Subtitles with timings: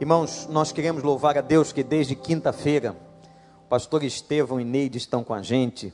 [0.00, 2.96] Irmãos, nós queremos louvar a Deus que desde quinta-feira,
[3.66, 5.92] o pastor Estevão e Neide estão com a gente,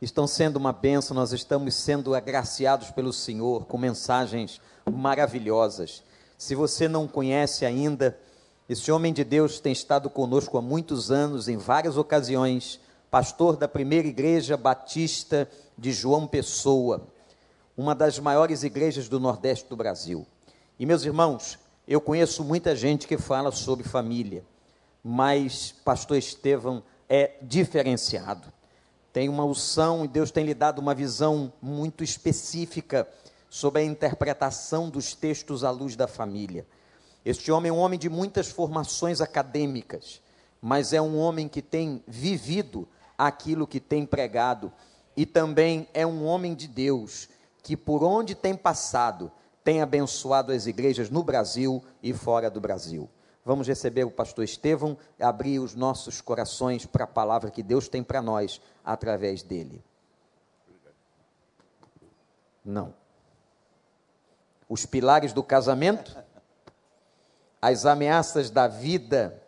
[0.00, 6.02] estão sendo uma benção, nós estamos sendo agraciados pelo Senhor com mensagens maravilhosas.
[6.38, 8.18] Se você não conhece ainda,
[8.66, 12.80] esse homem de Deus tem estado conosco há muitos anos, em várias ocasiões,
[13.10, 17.06] pastor da primeira igreja batista de João Pessoa,
[17.76, 20.26] uma das maiores igrejas do Nordeste do Brasil.
[20.78, 24.44] E meus irmãos, eu conheço muita gente que fala sobre família,
[25.02, 28.52] mas pastor Estevão é diferenciado.
[29.12, 33.08] Tem uma unção e Deus tem lhe dado uma visão muito específica
[33.50, 36.66] sobre a interpretação dos textos à luz da família.
[37.24, 40.20] Este homem é um homem de muitas formações acadêmicas,
[40.60, 44.72] mas é um homem que tem vivido aquilo que tem pregado
[45.16, 47.28] e também é um homem de Deus
[47.62, 49.30] que por onde tem passado
[49.64, 53.08] tem abençoado as igrejas no Brasil e fora do Brasil.
[53.42, 58.02] Vamos receber o pastor Estevão, abrir os nossos corações para a palavra que Deus tem
[58.02, 59.82] para nós através dele.
[62.64, 62.94] Não.
[64.68, 66.16] Os pilares do casamento,
[67.60, 69.42] as ameaças da vida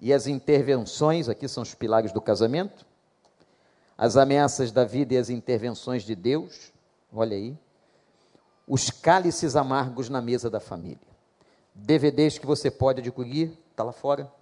[0.00, 2.86] e as intervenções, aqui são os pilares do casamento,
[3.96, 6.72] as ameaças da vida e as intervenções de Deus,
[7.12, 7.56] olha aí,
[8.66, 11.14] os cálices amargos na mesa da família.
[11.74, 14.32] DVDs que você pode adquirir, está lá fora.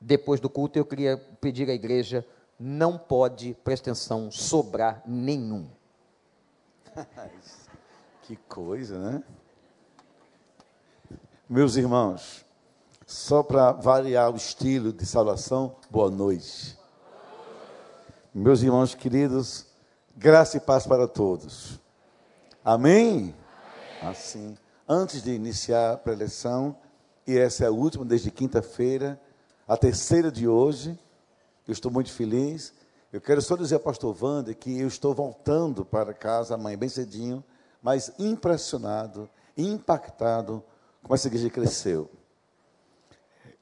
[0.00, 2.26] Depois do culto, eu queria pedir à igreja:
[2.58, 5.68] não pode, presta atenção, sobrar nenhum.
[8.22, 9.22] que coisa, né?
[11.48, 12.44] Meus irmãos,
[13.06, 16.78] só para variar o estilo de salvação, boa noite.
[18.34, 19.66] Meus irmãos queridos,
[20.16, 21.78] graça e paz para todos.
[22.64, 23.34] Amém?
[24.02, 24.56] Assim,
[24.88, 26.76] antes de iniciar a preleção,
[27.26, 29.20] e essa é a última desde quinta-feira,
[29.66, 30.98] a terceira de hoje,
[31.66, 32.74] eu estou muito feliz.
[33.12, 36.88] Eu quero só dizer ao pastor Wander que eu estou voltando para casa amanhã bem
[36.88, 37.42] cedinho,
[37.82, 40.62] mas impressionado, impactado
[41.02, 42.10] como essa igreja cresceu.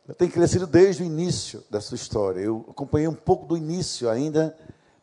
[0.04, 2.41] Ela tem crescido desde o início da sua história.
[2.41, 4.56] Eu acompanhei um pouco do início ainda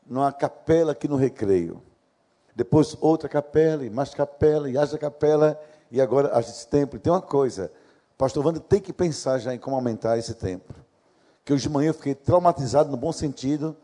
[0.06, 1.82] numa capela aqui no Recreio
[2.60, 5.58] depois outra capela, e mais capela, e haja capela,
[5.90, 6.98] e agora haja esse templo.
[6.98, 7.72] E tem uma coisa,
[8.18, 10.76] pastor Wander tem que pensar já em como aumentar esse templo.
[11.46, 13.78] Que hoje de manhã eu fiquei traumatizado, no bom sentido,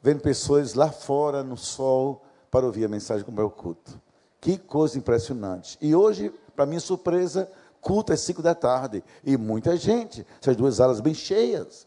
[0.00, 4.00] vendo pessoas lá fora, no sol, para ouvir a mensagem como é o culto.
[4.40, 5.76] Que coisa impressionante.
[5.78, 9.04] E hoje, para minha surpresa, culto às cinco da tarde.
[9.22, 11.86] E muita gente, essas duas alas bem cheias.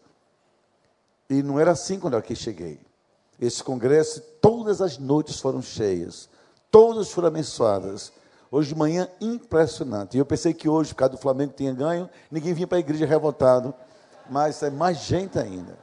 [1.27, 2.79] E não era assim quando eu aqui cheguei.
[3.41, 6.29] Esse congresso, todas as noites foram cheias
[6.75, 8.11] todas foram abençoadas.
[8.51, 10.17] Hoje de manhã, impressionante.
[10.17, 13.05] Eu pensei que hoje, por causa do Flamengo tinha ganho, ninguém vinha para a igreja
[13.05, 13.73] revoltado.
[14.29, 15.77] Mas é mais gente ainda.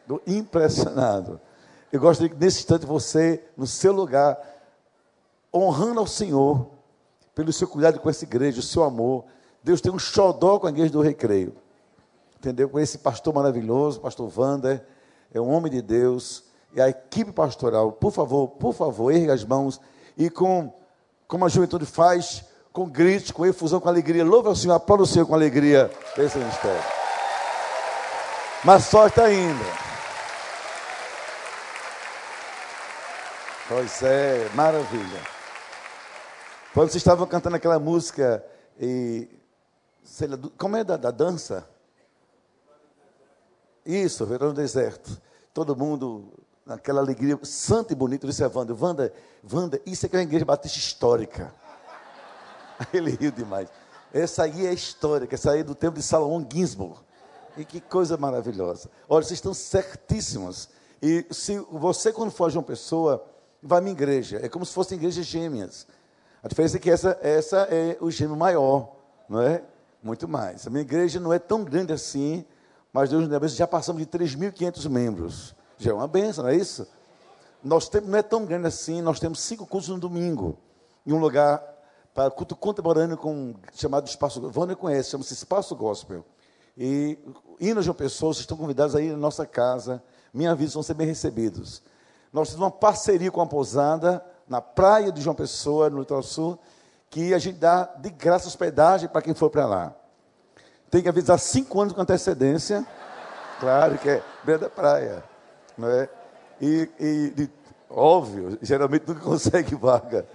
[0.00, 1.38] Estou impressionado.
[1.92, 4.38] Eu gostaria que nesse instante você, no seu lugar,
[5.54, 6.70] honrando ao Senhor,
[7.34, 9.26] pelo seu cuidado com essa igreja, o seu amor.
[9.62, 11.54] Deus tem um xodó com a igreja do recreio.
[12.38, 12.70] Entendeu?
[12.70, 14.82] Com esse pastor maravilhoso, pastor Wander,
[15.30, 16.44] é um homem de Deus.
[16.74, 19.78] E a equipe pastoral, por favor, por favor, erga as mãos
[20.18, 20.74] e com,
[21.28, 24.24] como a juventude faz, com gritos, com efusão, com alegria.
[24.24, 26.82] Louva o Senhor, aplauda o Senhor com alegria esse ministério.
[28.64, 29.64] Mas está indo.
[33.68, 35.22] Pois é, maravilha.
[36.74, 38.44] Quando vocês estavam cantando aquela música,
[38.80, 39.28] e,
[40.28, 41.68] lá, como é da, da dança?
[43.86, 45.20] Isso, verão no deserto.
[45.54, 46.32] Todo mundo
[46.68, 49.12] naquela alegria santa e bonita, disse a Wanda, Wanda,
[49.50, 51.52] Wanda, isso é que é uma igreja batista histórica.
[52.92, 53.70] Ele riu demais.
[54.12, 56.98] Essa aí é histórica, essa aí é do tempo de Salomão Ginsburg.
[57.56, 58.90] E que coisa maravilhosa.
[59.08, 60.68] Olha, vocês estão certíssimos.
[61.02, 63.24] E se você, quando for a João Pessoa,
[63.62, 64.38] vai à minha igreja.
[64.42, 65.86] É como se fossem igrejas gêmeas.
[66.42, 68.94] A diferença é que essa, essa é o gêmeo maior,
[69.28, 69.62] não é?
[70.02, 70.66] Muito mais.
[70.66, 72.44] A minha igreja não é tão grande assim,
[72.92, 75.57] mas Deus nos já passamos de 3.500 membros.
[75.78, 76.86] Já é uma benção, não é isso?
[77.62, 80.58] Nós temos, não é tão grande assim, nós temos cinco cultos no domingo,
[81.06, 81.62] em um lugar
[82.12, 86.24] para culto contemporâneo com, chamado Espaço Vânia conhece, chama-se Espaço Gospel.
[86.76, 87.16] E
[87.60, 90.02] indo de uma pessoa, vocês estão convidados a ir na nossa casa.
[90.32, 91.82] Minha vida vão ser bem recebidos.
[92.32, 96.58] Nós temos uma parceria com a pousada na praia de João Pessoa, no litoral sul,
[97.10, 99.94] que a gente dá de graça hospedagem para quem for para lá.
[100.90, 102.86] Tem que avisar cinco anos com antecedência.
[103.60, 105.22] Claro que é beira da praia
[105.78, 106.08] não é?
[106.60, 107.50] E, e de,
[107.88, 110.26] óbvio, geralmente nunca consegue vaga.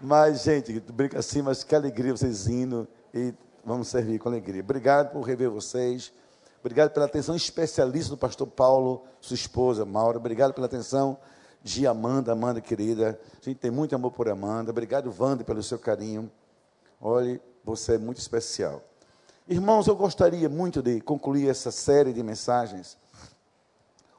[0.00, 2.86] Mas, gente, brinca assim, mas que alegria vocês indo.
[3.14, 3.32] E
[3.64, 4.60] vamos servir com alegria.
[4.62, 6.12] Obrigado por rever vocês.
[6.60, 10.18] Obrigado pela atenção especialista do pastor Paulo, sua esposa, Maura.
[10.18, 11.16] Obrigado pela atenção
[11.62, 13.18] de Amanda, Amanda querida.
[13.40, 14.70] A gente tem muito amor por Amanda.
[14.70, 16.30] Obrigado, Wanda, pelo seu carinho.
[17.00, 18.82] Olhe, você é muito especial.
[19.48, 22.98] Irmãos, eu gostaria muito de concluir essa série de mensagens.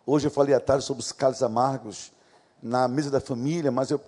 [0.09, 2.13] Hoje eu falei à tarde sobre os cálices amargos
[2.63, 3.99] na mesa da família, mas eu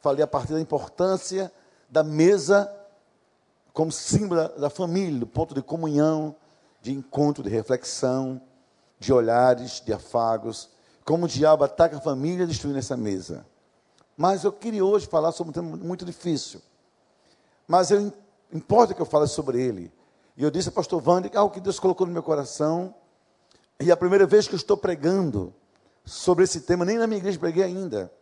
[0.00, 1.50] falei a partir da importância
[1.88, 2.68] da mesa
[3.72, 6.34] como símbolo da família, do ponto de comunhão,
[6.82, 8.42] de encontro, de reflexão,
[8.98, 10.70] de olhares, de afagos,
[11.04, 13.46] como o diabo ataca a família destruindo essa mesa.
[14.16, 16.60] Mas eu queria hoje falar sobre um tema muito difícil.
[17.68, 18.12] Mas eu,
[18.52, 19.92] importa que eu fale sobre ele.
[20.36, 22.92] E eu disse ao pastor Wander algo que Deus colocou no meu coração.
[23.80, 25.52] E a primeira vez que eu estou pregando
[26.04, 28.12] sobre esse tema, nem na minha igreja preguei ainda.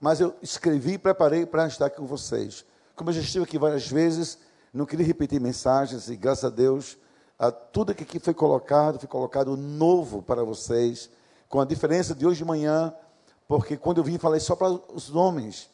[0.00, 2.64] Mas eu escrevi e preparei para estar aqui com vocês.
[2.94, 4.38] Como eu já estive aqui várias vezes,
[4.72, 6.96] não queria repetir mensagens, e graças a Deus
[7.38, 11.10] ah, tudo que aqui foi colocado, foi colocado novo para vocês,
[11.50, 12.94] com a diferença de hoje de manhã,
[13.46, 15.68] porque quando eu vim falei só para os homens,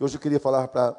[0.00, 0.92] hoje eu queria falar para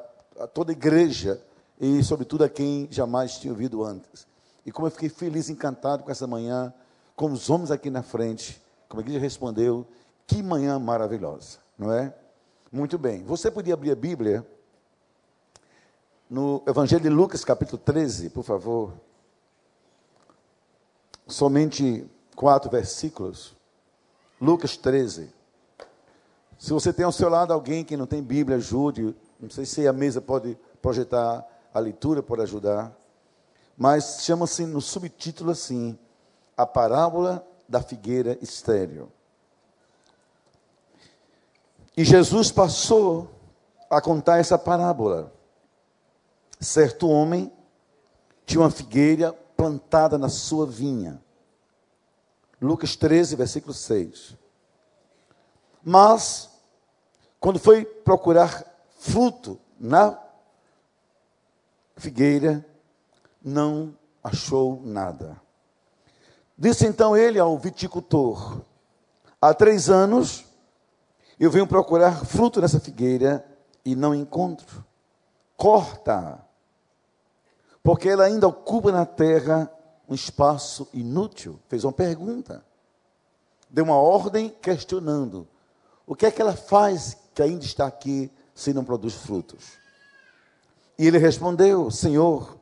[0.54, 1.40] toda a igreja
[1.78, 4.26] e, sobretudo, a quem jamais tinha ouvido antes.
[4.64, 6.72] E como eu fiquei feliz, encantado com essa manhã,
[7.18, 9.84] com os homens aqui na frente, como a igreja respondeu,
[10.24, 12.14] que manhã maravilhosa, não é?
[12.70, 13.24] Muito bem.
[13.24, 14.46] Você podia abrir a Bíblia
[16.30, 18.94] no Evangelho de Lucas, capítulo 13, por favor
[21.26, 23.52] somente quatro versículos.
[24.40, 25.28] Lucas 13.
[26.56, 29.14] Se você tem ao seu lado alguém que não tem Bíblia, ajude.
[29.40, 31.44] Não sei se a mesa pode projetar
[31.74, 32.96] a leitura, por ajudar.
[33.76, 35.98] Mas chama-se no subtítulo assim:
[36.58, 39.10] A Parábola da Figueira Estéreo.
[41.96, 43.30] E Jesus passou
[43.88, 45.32] a contar essa parábola.
[46.60, 47.52] Certo homem
[48.44, 51.22] tinha uma figueira plantada na sua vinha.
[52.60, 54.36] Lucas 13, versículo 6.
[55.84, 56.50] Mas,
[57.40, 58.64] quando foi procurar
[58.98, 60.18] fruto na
[61.96, 62.64] figueira,
[63.42, 65.40] não achou nada.
[66.58, 68.62] Disse então ele ao viticultor:
[69.40, 70.44] Há três anos
[71.38, 73.46] eu venho procurar fruto nessa figueira
[73.84, 74.84] e não encontro.
[75.56, 76.44] Corta
[77.88, 79.72] porque ela ainda ocupa na terra
[80.06, 81.58] um espaço inútil.
[81.68, 82.62] Fez uma pergunta.
[83.70, 85.48] Deu uma ordem questionando:
[86.06, 89.78] o que é que ela faz que ainda está aqui se não produz frutos?
[90.98, 92.58] E ele respondeu: Senhor,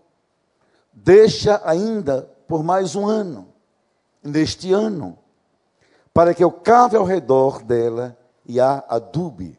[0.93, 3.53] deixa ainda por mais um ano,
[4.26, 5.19] neste ano,
[6.12, 9.58] para que eu cave ao redor dela e a adube.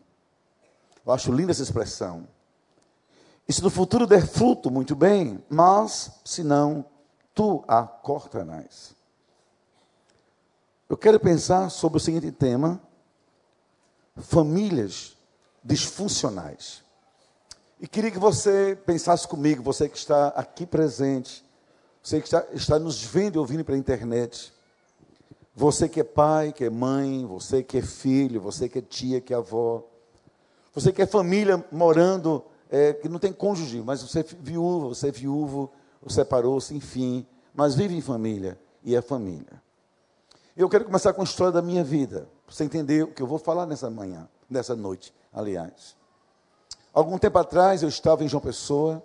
[1.05, 2.27] Eu acho linda essa expressão.
[3.47, 6.85] E se no futuro der fruto, muito bem, mas se não,
[7.33, 8.93] tu a cortarás.
[10.89, 12.81] Eu quero pensar sobre o seguinte tema:
[14.17, 15.15] famílias
[15.63, 16.83] disfuncionais.
[17.79, 21.45] E queria que você pensasse comigo, você que está aqui presente,
[22.01, 24.51] você que está, está nos vendo e ouvindo pela internet,
[25.59, 29.19] você que é pai, que é mãe, você que é filho, você que é tia,
[29.19, 29.83] que é avó,
[30.71, 35.07] você que é família morando é, que não tem cônjuge, mas você é viúva, você
[35.07, 35.71] é viúvo,
[36.07, 37.25] separou-se, enfim,
[37.56, 39.59] mas vive em família e é família.
[40.55, 43.27] Eu quero começar com a história da minha vida, para você entender o que eu
[43.27, 45.96] vou falar nessa manhã, nessa noite, aliás.
[46.93, 49.03] Algum tempo atrás eu estava em João Pessoa,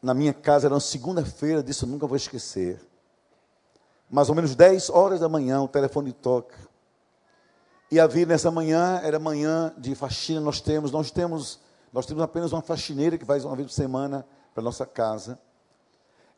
[0.00, 2.80] na minha casa, era uma segunda-feira, disso eu nunca vou esquecer.
[4.12, 6.54] Mais ou menos 10 horas da manhã, o telefone toca.
[7.90, 11.58] E havia nessa manhã, era manhã de faxina, nós temos, nós temos,
[11.90, 15.38] nós temos apenas uma faxineira que faz uma vez por semana para nossa casa.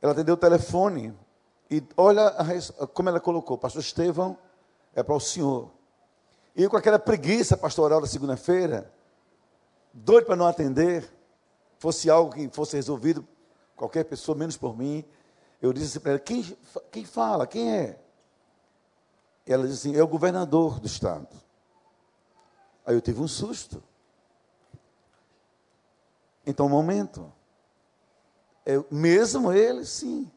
[0.01, 1.13] Ela atendeu o telefone
[1.69, 4.39] e olha a, como ela colocou, pastor Estevão,
[4.95, 5.69] é para o senhor.
[6.55, 8.89] E com aquela preguiça pastoral da segunda-feira,
[9.93, 11.13] doido para não atender,
[11.77, 13.27] fosse algo que fosse resolvido
[13.75, 15.05] qualquer pessoa, menos por mim,
[15.65, 16.43] eu disse para ela, quem,
[16.93, 17.99] quem fala, quem é?
[19.47, 21.27] Ela disse assim, é o governador do estado.
[22.85, 23.83] Aí eu tive um susto.
[26.47, 27.33] Então, um momento.
[28.67, 30.31] Eu, mesmo ele, sim.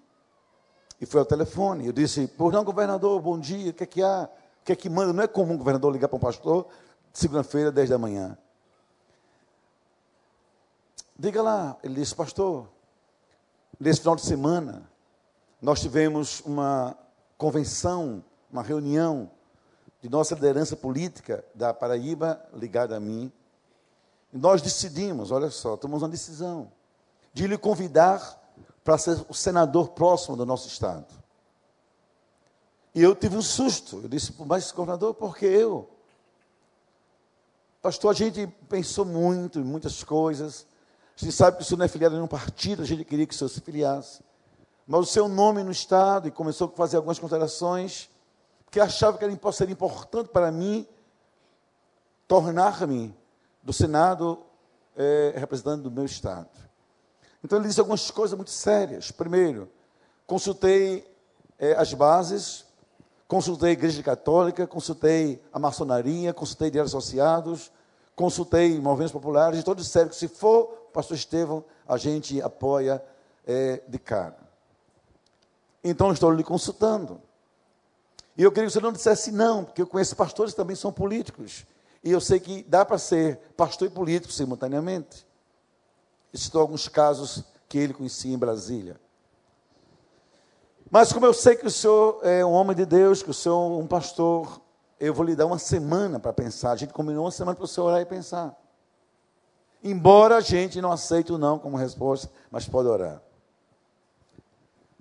[1.01, 1.87] E foi ao telefone.
[1.87, 4.29] Eu disse, por não, governador, bom dia, o que é que há?
[4.61, 5.11] O que é que manda?
[5.11, 6.69] Não é comum o governador ligar para um pastor
[7.11, 8.37] segunda-feira, 10 da manhã.
[11.19, 12.69] Diga lá, ele disse, pastor,
[13.77, 14.89] nesse final de semana,
[15.61, 16.97] nós tivemos uma
[17.37, 19.29] convenção, uma reunião
[20.01, 23.31] de nossa liderança política da Paraíba, ligada a mim,
[24.31, 26.71] nós decidimos, olha só, tomamos uma decisão,
[27.33, 28.43] de lhe convidar
[28.83, 31.05] para ser o senador próximo do nosso estado.
[32.97, 33.99] E eu tive um susto.
[34.01, 35.89] Eu disse, mas governador, por que eu?
[37.81, 40.65] Pastor, a gente pensou muito em muitas coisas.
[41.15, 43.27] A gente sabe que o senhor não é filiado em um partido, a gente queria
[43.27, 44.23] que o senhor se filiasse.
[44.87, 48.09] Mas o seu nome no Estado, e começou a fazer algumas considerações,
[48.63, 50.87] porque achava que era, seria importante para mim
[52.25, 53.13] tornar-me
[53.61, 54.39] do Senado
[54.95, 56.49] é, representante do meu Estado.
[57.43, 59.11] Então ele disse algumas coisas muito sérias.
[59.11, 59.69] Primeiro,
[60.25, 61.05] consultei
[61.59, 62.65] é, as bases,
[63.27, 67.71] consultei a Igreja Católica, consultei a maçonaria, consultei diários associados,
[68.15, 73.03] consultei movimentos populares, e todos disseram que se for pastor Estevão, a gente apoia
[73.45, 74.46] é, de cara.
[75.83, 77.21] Então estou lhe consultando.
[78.37, 80.91] E eu queria que você não dissesse não, porque eu conheço pastores que também são
[80.91, 81.65] políticos.
[82.03, 85.25] E eu sei que dá para ser pastor e político simultaneamente.
[86.31, 88.99] Estou alguns casos que ele conhecia em Brasília.
[90.89, 93.79] Mas como eu sei que o senhor é um homem de Deus, que o senhor
[93.79, 94.61] é um pastor,
[94.99, 96.71] eu vou lhe dar uma semana para pensar.
[96.71, 98.55] A gente combinou uma semana para o senhor orar e pensar.
[99.83, 103.21] Embora a gente não aceite o não como resposta, mas pode orar.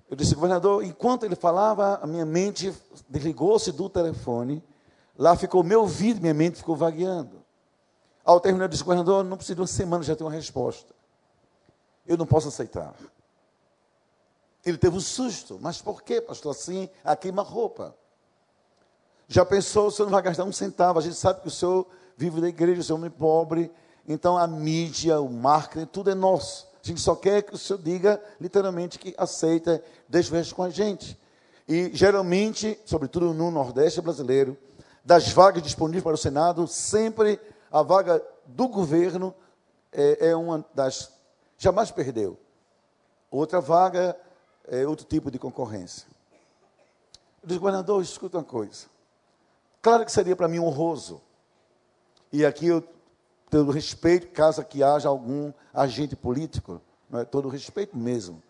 [0.09, 2.73] Eu disse, governador, enquanto ele falava, a minha mente
[3.09, 4.63] desligou-se do telefone,
[5.17, 7.43] lá ficou meu ouvido, minha mente ficou vagueando.
[8.23, 10.93] Ao terminar, eu disse, governador, não precisa de uma semana, já tenho uma resposta.
[12.05, 12.93] Eu não posso aceitar.
[14.65, 17.95] Ele teve um susto, mas por que, pastor, assim, a queima-roupa?
[19.27, 21.85] Já pensou, o senhor não vai gastar um centavo, a gente sabe que o senhor
[22.15, 23.71] vive da igreja, o senhor é homem pobre,
[24.07, 26.66] então a mídia, o marketing, tudo é nosso.
[26.87, 31.19] A gente só quer que o senhor diga literalmente que aceita, resto com a gente.
[31.67, 34.57] E geralmente, sobretudo no Nordeste brasileiro,
[35.03, 39.35] das vagas disponíveis para o Senado, sempre a vaga do governo
[39.91, 41.11] é, é uma das.
[41.57, 42.39] Jamais perdeu.
[43.29, 44.17] Outra vaga
[44.65, 46.07] é outro tipo de concorrência.
[47.43, 48.85] Eu disse, governador, escuta uma coisa.
[49.81, 51.21] Claro que seria para mim honroso.
[52.31, 52.81] E aqui eu
[53.49, 57.25] todo respeito, caso que haja algum agente político, não é?
[57.25, 58.41] todo respeito mesmo.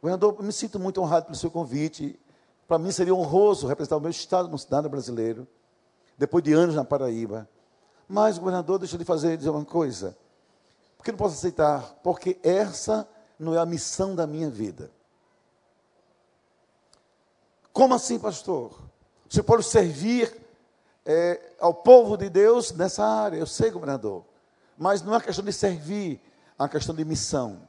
[0.00, 2.18] Governador, me sinto muito honrado pelo seu convite.
[2.66, 5.46] Para mim seria honroso representar o meu estado no cidade brasileiro,
[6.18, 7.48] depois de anos na Paraíba.
[8.08, 10.16] Mas, governador, deixa eu lhe fazer dizer uma coisa.
[10.98, 11.94] Por que não posso aceitar?
[12.02, 13.08] Porque essa
[13.38, 14.90] não é a missão da minha vida.
[17.72, 18.76] Como assim, pastor?
[19.28, 20.34] Você pode servir
[21.06, 23.36] é, ao povo de Deus nessa área.
[23.36, 24.24] Eu sei, governador.
[24.76, 26.20] Mas não é questão de servir,
[26.58, 27.60] é uma questão de missão.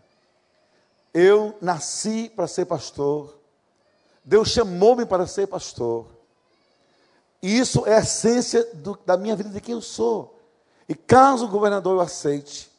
[1.13, 3.37] Eu nasci para ser pastor.
[4.23, 6.07] Deus chamou-me para ser pastor.
[7.41, 10.39] E isso é a essência do, da minha vida, de quem eu sou.
[10.87, 12.71] E caso o governador o aceite,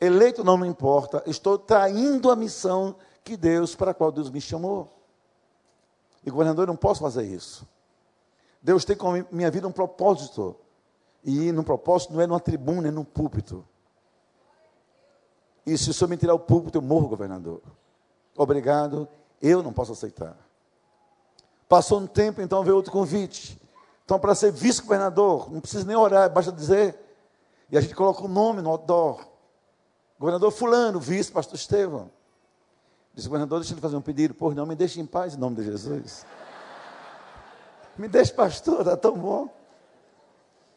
[0.00, 4.40] eleito não me importa, estou traindo a missão que Deus, para a qual Deus me
[4.40, 4.92] chamou.
[6.24, 7.66] E governador, eu não posso fazer isso.
[8.60, 10.56] Deus tem com minha vida um propósito.
[11.26, 13.66] E no propósito não é numa tribuna, é num púlpito.
[15.66, 17.60] E se o senhor me tirar o púlpito, eu morro, governador.
[18.36, 19.08] Obrigado,
[19.42, 20.36] eu não posso aceitar.
[21.68, 23.60] Passou um tempo, então veio outro convite.
[24.04, 26.96] Então, para ser vice-governador, não precisa nem orar, basta dizer.
[27.72, 29.26] E a gente coloca o nome no outdoor.
[30.20, 32.08] Governador Fulano, vice, pastor Estevão.
[33.12, 34.32] Disse, governador, deixa eu fazer um pedido.
[34.32, 36.24] Por não, me deixe em paz em nome de Jesus.
[37.98, 39.55] Me deixe pastor, está tão bom.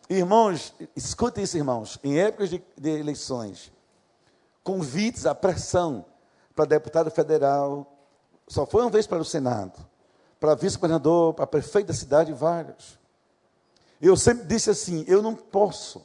[0.10, 2.00] Irmãos, escutem isso, irmãos.
[2.04, 3.72] Em épocas de, de eleições,
[4.64, 6.04] convites à pressão
[6.56, 7.96] para deputado federal,
[8.48, 9.80] só foi uma vez para o Senado,
[10.40, 12.98] para vice-governador, para prefeito da cidade, vários.
[14.02, 16.04] Eu sempre disse assim: eu não posso,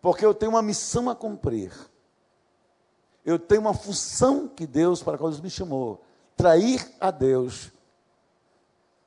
[0.00, 1.72] porque eu tenho uma missão a cumprir.
[3.24, 6.00] Eu tenho uma função que Deus, para a qual Deus me chamou.
[6.36, 7.70] Trair a Deus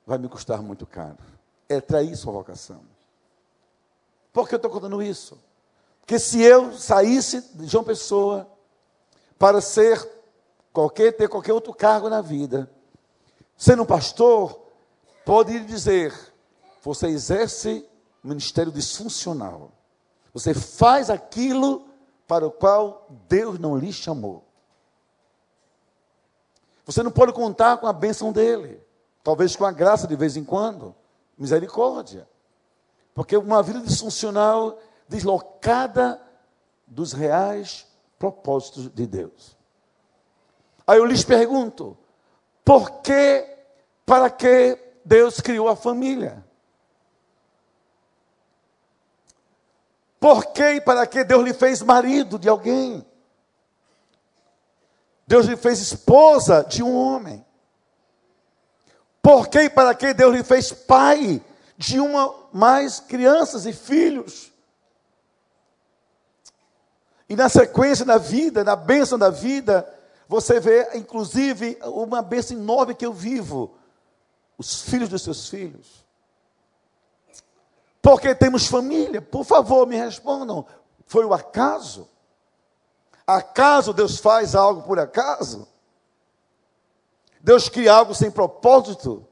[0.06, 1.18] vai me custar muito caro.
[1.68, 2.93] É trair sua vocação.
[4.34, 5.40] Por que eu estou contando isso?
[6.02, 8.50] Porque se eu saísse de João Pessoa
[9.38, 10.06] para ser
[10.74, 12.70] qualquer ter qualquer outro cargo na vida,
[13.56, 14.60] sendo um pastor,
[15.24, 16.14] pode dizer,
[16.82, 17.88] você exerce
[18.24, 19.72] ministério disfuncional.
[20.34, 21.88] Você faz aquilo
[22.28, 24.44] para o qual Deus não lhe chamou.
[26.86, 28.82] Você não pode contar com a bênção dele,
[29.24, 30.96] talvez com a graça de vez em quando,
[31.38, 32.28] misericórdia.
[33.14, 36.20] Porque uma vida disfuncional deslocada
[36.88, 37.86] dos reais
[38.18, 39.58] propósitos de Deus.
[40.88, 41.98] Aí eu lhes pergunto:
[42.64, 43.48] por que,
[44.06, 46.44] para que Deus criou a família?
[50.20, 53.06] Por que e para que Deus lhe fez marido de alguém?
[55.28, 57.46] Deus lhe fez esposa de um homem.
[59.22, 61.42] Por que e para que Deus lhe fez pai
[61.78, 64.52] de uma mais crianças e filhos?
[67.28, 69.88] E na sequência da vida, na bênção da vida,
[70.28, 73.76] você vê, inclusive, uma bênção enorme que eu vivo:
[74.58, 76.04] os filhos dos seus filhos.
[78.02, 79.22] Porque temos família.
[79.22, 80.66] Por favor, me respondam.
[81.06, 82.10] Foi o acaso?
[83.26, 85.68] Acaso Deus faz algo por acaso?
[87.40, 89.26] Deus cria algo sem propósito?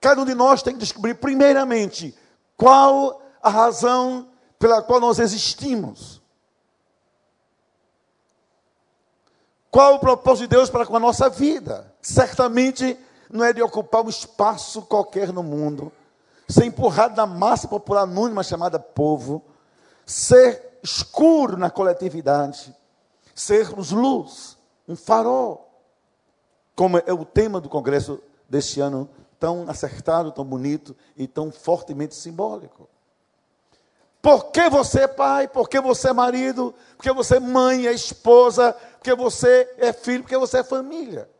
[0.00, 2.16] Cada um de nós tem que descobrir, primeiramente,
[2.56, 6.22] qual a razão pela qual nós existimos.
[9.70, 11.92] Qual o propósito de Deus para com a nossa vida?
[12.00, 12.98] Certamente
[13.30, 15.92] não é de ocupar um espaço qualquer no mundo,
[16.48, 19.44] ser empurrado na massa popular anônima chamada povo,
[20.06, 22.74] ser escuro na coletividade,
[23.34, 24.56] sermos luz,
[24.88, 25.68] um farol,
[26.74, 32.14] como é o tema do congresso deste ano, tão acertado, tão bonito e tão fortemente
[32.14, 32.88] simbólico.
[34.20, 39.14] Porque você é pai, porque você é marido, porque você é mãe, é esposa, porque
[39.14, 41.30] você é filho, porque você é família.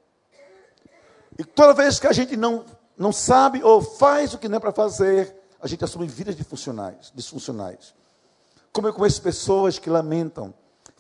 [1.39, 2.65] E toda vez que a gente não,
[2.97, 7.13] não sabe ou faz o que não é para fazer, a gente assume vidas disfuncionais,
[7.15, 7.95] disfuncionais.
[8.73, 10.55] Como eu conheço pessoas que lamentam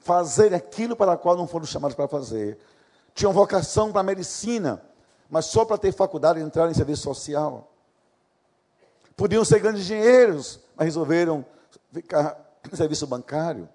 [0.06, 2.56] fazer aquilo para o qual não foram chamados para fazer.
[3.12, 4.80] Tinham vocação para a medicina,
[5.30, 7.72] mas só para ter faculdade entrar em serviço social.
[9.16, 11.44] Podiam ser grandes engenheiros, mas resolveram
[11.92, 12.38] ficar
[12.70, 13.68] em serviço bancário.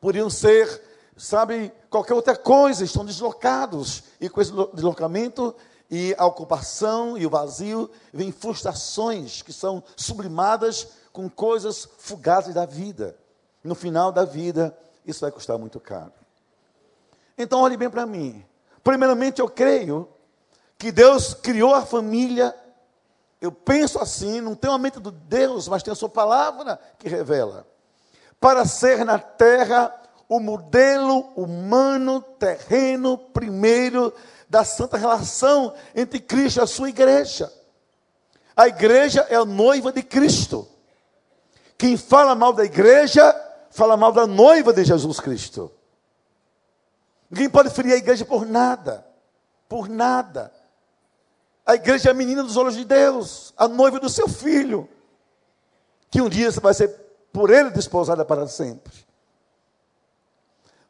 [0.00, 0.82] Podiam ser,
[1.16, 4.04] sabe, qualquer outra coisa, estão deslocados.
[4.20, 5.54] E com esse deslocamento
[5.90, 12.66] e a ocupação e o vazio, vêm frustrações que são sublimadas com coisas fugazes da
[12.66, 13.16] vida.
[13.62, 14.76] No final da vida,
[15.06, 16.12] isso vai custar muito caro.
[17.36, 18.44] Então, olhe bem para mim.
[18.82, 20.08] Primeiramente, eu creio
[20.78, 22.54] que Deus criou a família.
[23.40, 27.08] Eu penso assim, não tem uma mente de Deus, mas tem a sua palavra que
[27.08, 27.66] revela.
[28.40, 29.94] Para ser na terra
[30.28, 34.12] o modelo humano, terreno, primeiro
[34.48, 37.52] da santa relação entre Cristo e a sua igreja.
[38.56, 40.68] A igreja é a noiva de Cristo.
[41.76, 43.34] Quem fala mal da igreja,
[43.70, 45.72] fala mal da noiva de Jesus Cristo.
[47.28, 49.04] Ninguém pode ferir a igreja por nada.
[49.68, 50.52] Por nada.
[51.66, 54.88] A igreja é a menina dos olhos de Deus, a noiva do seu filho,
[56.10, 56.88] que um dia vai ser
[57.32, 58.92] por ele desposada para sempre.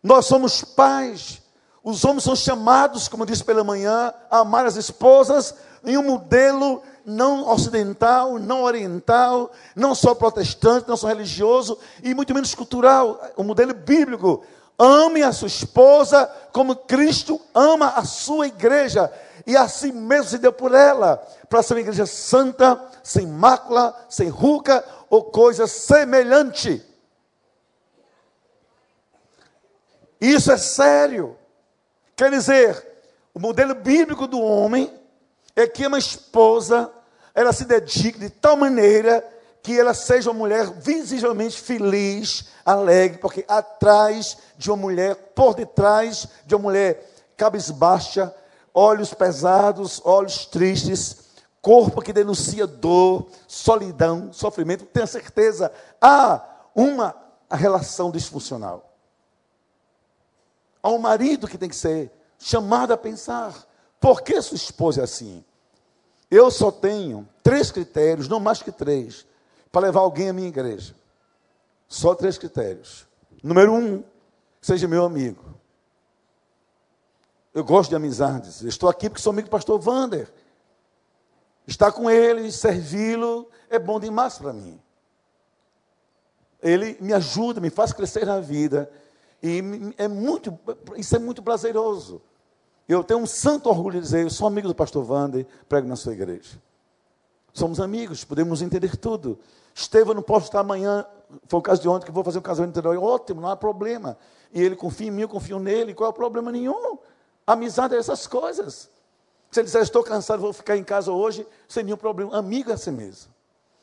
[0.03, 1.41] Nós somos pais.
[1.83, 6.83] Os homens são chamados, como disse pela manhã, a amar as esposas em um modelo
[7.05, 13.43] não ocidental, não oriental, não só protestante, não só religioso e muito menos cultural, o
[13.43, 14.43] um modelo bíblico.
[14.79, 19.13] Ame a sua esposa como Cristo ama a sua igreja
[19.47, 21.17] e assim mesmo se deu por ela,
[21.49, 26.83] para ser uma igreja santa, sem mácula, sem ruga ou coisa semelhante.
[30.21, 31.37] Isso é sério.
[32.17, 32.83] Quer dizer,
[33.35, 34.93] o modelo bíblico do homem
[35.55, 36.91] é que uma esposa,
[37.35, 39.25] ela se dedique de tal maneira
[39.63, 46.29] que ela seja uma mulher visivelmente feliz, alegre, porque atrás de uma mulher, por detrás
[46.47, 48.35] de uma mulher cabisbaixa,
[48.75, 51.25] olhos pesados, olhos tristes,
[51.63, 57.15] corpo que denuncia dor, solidão, sofrimento, tenha certeza, há uma
[57.51, 58.93] relação disfuncional.
[60.83, 63.55] Há um marido que tem que ser chamado a pensar:
[63.99, 65.43] por que sua esposa é assim?
[66.31, 69.25] Eu só tenho três critérios, não mais que três,
[69.71, 70.95] para levar alguém à minha igreja.
[71.89, 73.07] Só três critérios.
[73.43, 74.03] Número um,
[74.61, 75.55] seja meu amigo.
[77.55, 78.63] Eu gosto de amizades.
[78.63, 80.29] Estou aqui porque sou amigo do pastor Vander.
[81.67, 84.79] Estar com ele, servi-lo, é bom demais para mim.
[86.61, 88.91] Ele me ajuda, me faz crescer na vida.
[89.41, 89.63] E
[89.97, 90.59] é muito,
[90.97, 92.21] isso é muito prazeroso.
[92.89, 95.97] Eu tenho um santo orgulho de dizer, eu sou amigo do pastor Vander, prego na
[95.97, 96.61] sua igreja.
[97.53, 99.39] Somos amigos, podemos entender tudo.
[99.73, 101.07] Estevam, não posso estar amanhã,
[101.47, 103.03] foi o caso de ontem, que vou fazer um casamento interior.
[103.03, 104.19] Ótimo, não há problema.
[104.53, 106.99] E ele confia em mim, eu confio nele, qual é o problema nenhum?
[107.47, 108.89] Amizade é essas coisas.
[109.51, 112.37] Se ele disser, estou cansado, vou ficar em casa hoje, sem nenhum problema.
[112.37, 113.33] Amigo é assim mesmo.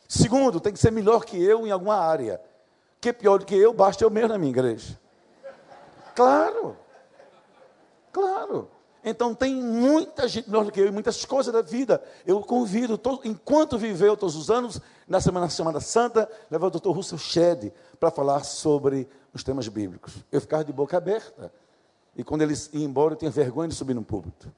[0.08, 2.42] Segundo, tem que ser melhor que eu em alguma área.
[3.00, 5.00] Que é pior do que eu, basta eu mesmo na minha igreja.
[6.14, 6.78] Claro.
[8.12, 8.70] Claro.
[9.04, 12.04] Então tem muita gente melhor do que eu e muitas coisas da vida.
[12.26, 16.90] Eu convido, todo, enquanto viveu todos os anos, na Semana Semana Santa, levar o Dr.
[16.90, 20.14] Russell Shedd para falar sobre os temas bíblicos.
[20.32, 21.52] Eu ficava de boca aberta.
[22.16, 24.52] E quando ele ia embora, eu tinha vergonha de subir no púlpito,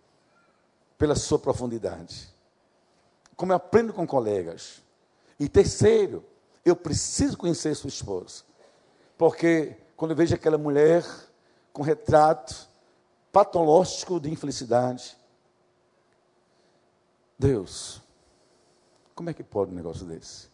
[0.98, 2.34] pela sua profundidade.
[3.36, 4.82] Como eu aprendo com colegas.
[5.40, 6.24] E terceiro,
[6.64, 8.44] eu preciso conhecer sua esposa.
[9.18, 11.06] Porque quando eu vejo aquela mulher
[11.72, 12.68] com retrato
[13.32, 15.18] patológico de infelicidade,
[17.38, 18.02] Deus,
[19.16, 20.48] como é que pode um negócio desse?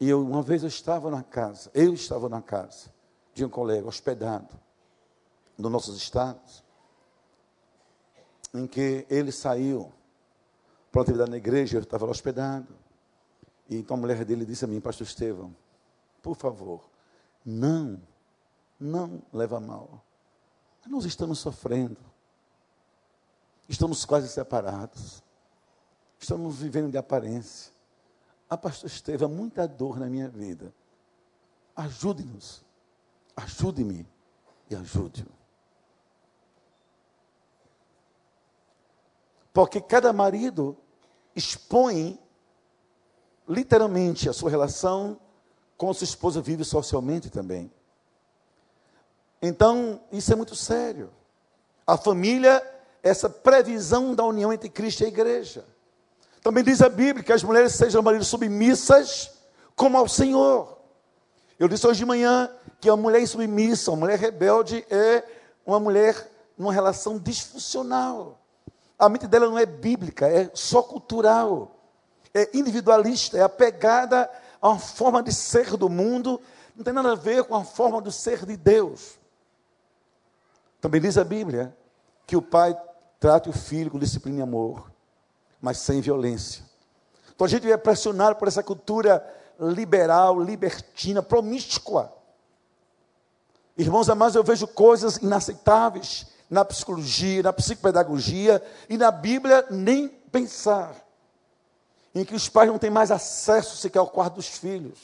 [0.00, 2.90] E eu, uma vez eu estava na casa, eu estava na casa
[3.34, 4.48] de um colega hospedado
[5.60, 6.64] nos nossos estados,
[8.54, 9.92] em que ele saiu
[10.90, 12.74] para uma atividade na igreja, eu estava hospedado.
[13.68, 15.54] E então a mulher dele disse a mim, pastor Estevão,
[16.20, 16.90] por favor,
[17.44, 18.00] não,
[18.78, 20.04] não leva mal.
[20.86, 21.98] Nós estamos sofrendo.
[23.68, 25.22] Estamos quase separados.
[26.18, 27.72] Estamos vivendo de aparência.
[28.48, 30.74] Ah, pastor Estevão, há muita dor na minha vida.
[31.76, 32.64] Ajude-nos.
[33.36, 34.06] Ajude-me
[34.68, 35.39] e ajude-o.
[39.52, 40.76] Porque cada marido
[41.34, 42.18] expõe
[43.48, 45.18] literalmente a sua relação
[45.76, 47.72] com a sua esposa, vive socialmente também.
[49.40, 51.10] Então, isso é muito sério.
[51.86, 52.62] A família,
[53.02, 55.64] essa previsão da união entre Cristo e a igreja.
[56.42, 59.30] Também diz a Bíblia que as mulheres sejam maridos submissas
[59.74, 60.78] como ao Senhor.
[61.58, 65.24] Eu disse hoje de manhã que a mulher submissa, a mulher rebelde é
[65.64, 68.38] uma mulher numa relação disfuncional.
[69.00, 71.74] A mente dela não é bíblica, é só cultural,
[72.34, 76.38] é individualista, é apegada a uma forma de ser do mundo,
[76.76, 79.18] não tem nada a ver com a forma de ser de Deus.
[80.80, 81.74] Também diz a Bíblia
[82.26, 82.78] que o pai
[83.18, 84.92] trata o filho com disciplina e amor,
[85.60, 86.62] mas sem violência.
[87.34, 89.26] Então a gente é pressionado por essa cultura
[89.58, 92.12] liberal, libertina, promíscua.
[93.78, 100.96] Irmãos amados, eu vejo coisas inaceitáveis na psicologia, na psicopedagogia e na Bíblia nem pensar.
[102.12, 104.98] Em que os pais não têm mais acesso sequer ao quarto dos filhos.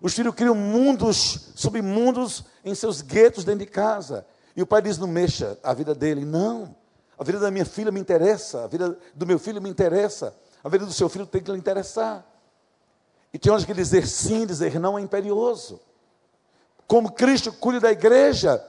[0.00, 4.26] Os filhos criam mundos, submundos em seus guetos dentro de casa.
[4.56, 6.24] E o pai diz: não mexa a vida dele.
[6.24, 6.74] Não.
[7.18, 10.68] A vida da minha filha me interessa, a vida do meu filho me interessa, a
[10.68, 12.26] vida do seu filho tem que lhe interessar.
[13.32, 15.80] E tem horas que dizer sim, dizer não é imperioso.
[16.86, 18.64] Como Cristo cuida da igreja,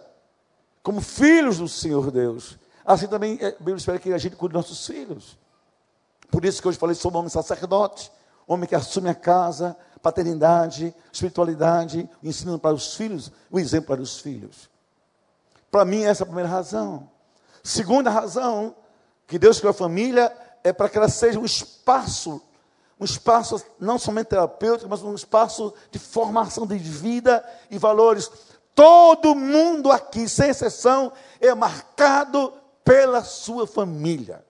[0.84, 2.60] como filhos do Senhor Deus.
[2.86, 5.38] Assim também é, a Bíblia espera que a gente cuide dos nossos filhos.
[6.30, 8.12] Por isso que hoje falei sobre o homem sacerdote,
[8.46, 14.20] homem que assume a casa, paternidade, espiritualidade, ensinando para os filhos, o exemplo para os
[14.20, 14.70] filhos.
[15.72, 17.10] Para mim, essa é a primeira razão.
[17.64, 18.76] Segunda razão,
[19.26, 22.42] que Deus criou a família, é para que ela seja um espaço,
[23.00, 28.30] um espaço não somente terapêutico, mas um espaço de formação de vida e valores.
[28.76, 34.44] Todo mundo aqui, sem exceção, é marcado pela sua família.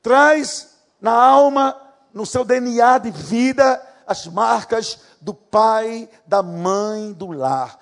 [0.00, 1.76] Traz na alma,
[2.12, 7.78] no seu DNA de vida, as marcas do pai, da mãe, do lar.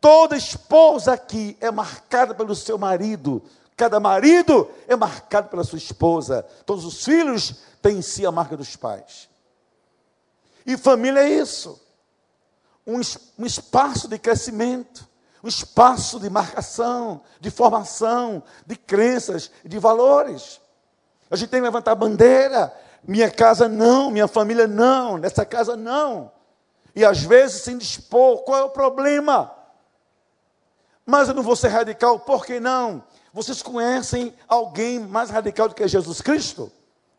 [0.00, 3.42] Toda esposa aqui é marcada pelo seu marido.
[3.76, 6.46] Cada marido é marcado pela sua esposa.
[6.64, 9.28] Todos os filhos têm em si a marca dos pais.
[10.64, 11.83] E família é isso
[12.86, 13.00] um,
[13.38, 15.08] um espaço de crescimento,
[15.42, 20.60] um espaço de marcação, de formação, de crenças, de valores.
[21.30, 22.72] A gente tem que levantar a bandeira.
[23.06, 26.32] Minha casa não, minha família não, nessa casa não.
[26.96, 29.52] E às vezes sem dispor, qual é o problema?
[31.04, 33.04] Mas eu não vou ser radical, por que não?
[33.32, 36.70] Vocês conhecem alguém mais radical do que Jesus Cristo?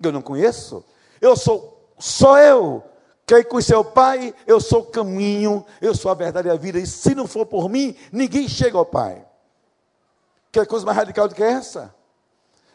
[0.02, 0.84] Eu não conheço.
[1.22, 2.84] Eu sou só eu
[3.26, 4.34] Quer conhecer o Pai?
[4.46, 6.78] Eu sou o caminho, eu sou a verdade e a vida.
[6.78, 9.26] E se não for por mim, ninguém chega ao Pai.
[10.52, 11.94] Quer coisa mais radical do que essa?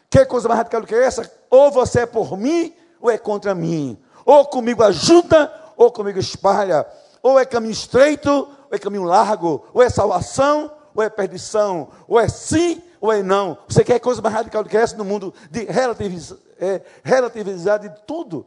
[0.09, 1.31] Quer coisa mais radical do que essa?
[1.49, 3.97] Ou você é por mim, ou é contra mim.
[4.25, 6.85] Ou comigo ajuda, ou comigo espalha.
[7.23, 9.65] Ou é caminho estreito, ou é caminho largo.
[9.73, 11.87] Ou é salvação, ou é perdição.
[12.09, 13.57] Ou é sim, ou é não.
[13.69, 17.89] Você quer coisa mais radical do que essa no mundo de relativiz, é, relativizar de
[18.05, 18.45] tudo?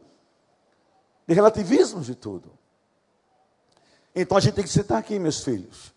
[1.27, 2.51] De relativismo de tudo.
[4.15, 5.93] Então a gente tem que sentar aqui, meus filhos.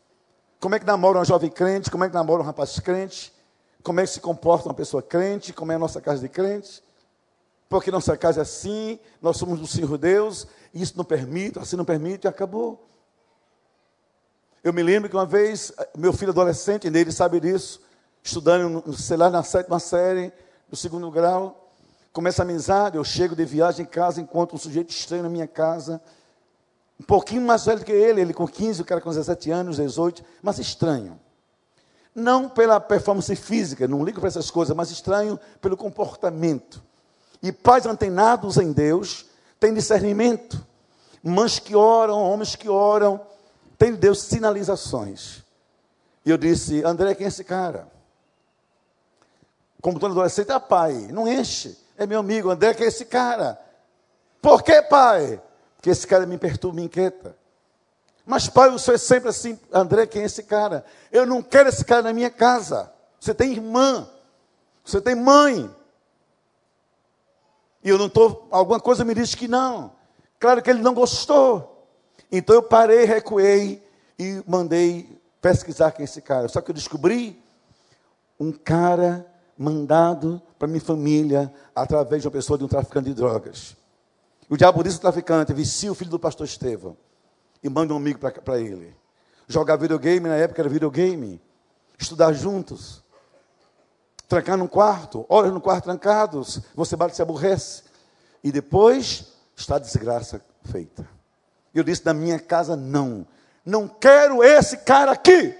[0.61, 1.91] Como é que namora uma jovem crente?
[1.91, 3.33] Como é que namora um rapaz crente?
[3.83, 5.53] Como é que se comporta uma pessoa crente?
[5.53, 6.83] Como é a nossa casa de crente?
[7.69, 11.77] Porque nossa casa é assim, nós somos do Senhor Deus, e isso não permite, assim
[11.77, 12.88] não permite, e acabou.
[14.64, 17.81] Eu me lembro que uma vez, meu filho adolescente, ele sabe disso,
[18.23, 20.33] estudando, sei lá, na sétima série,
[20.71, 21.58] no segundo grau,
[22.19, 25.47] começa a amizade, eu chego de viagem em casa, encontro um sujeito estranho na minha
[25.47, 26.03] casa,
[26.99, 30.25] um pouquinho mais velho que ele, ele com 15, o cara com 17 anos, 18,
[30.43, 31.17] mas estranho.
[32.13, 36.83] Não pela performance física, não ligo para essas coisas, mas estranho pelo comportamento.
[37.41, 39.27] E pais antenados em Deus
[39.61, 40.61] têm discernimento.
[41.23, 43.21] Mães que oram, homens que oram,
[43.79, 45.45] têm de Deus sinalizações.
[46.27, 47.87] E eu disse, André, quem é esse cara?
[49.81, 51.87] Como todo adolescente, ah, pai, não enche.
[51.99, 53.61] É meu amigo, André, quem é esse cara?
[54.41, 55.43] Por que, pai?
[55.75, 57.37] Porque esse cara me perturba, me inquieta.
[58.25, 60.85] Mas, pai, o senhor é sempre assim, André, quem é esse cara?
[61.11, 62.93] Eu não quero esse cara na minha casa.
[63.19, 64.09] Você tem irmã,
[64.85, 65.69] você tem mãe.
[67.83, 69.93] E eu não estou, alguma coisa me diz que não.
[70.39, 71.89] Claro que ele não gostou.
[72.31, 73.83] Então eu parei, recuei
[74.17, 76.47] e mandei pesquisar quem é esse cara.
[76.47, 77.43] Só que eu descobri
[78.39, 83.77] um cara mandado para minha família através de uma pessoa de um traficante de drogas.
[84.49, 86.97] O diabo disse ao traficante, vicia o filho do pastor Estevão
[87.62, 88.97] e manda um amigo para ele.
[89.47, 91.40] Jogar videogame, na época era videogame.
[91.99, 93.03] Estudar juntos.
[94.29, 97.85] Trancar num quarto, horas no quarto trancados, você bate se aborrece.
[98.44, 101.09] E depois está a desgraça feita.
[101.75, 103.27] Eu disse, na minha casa não.
[103.64, 105.55] Não quero esse cara aqui.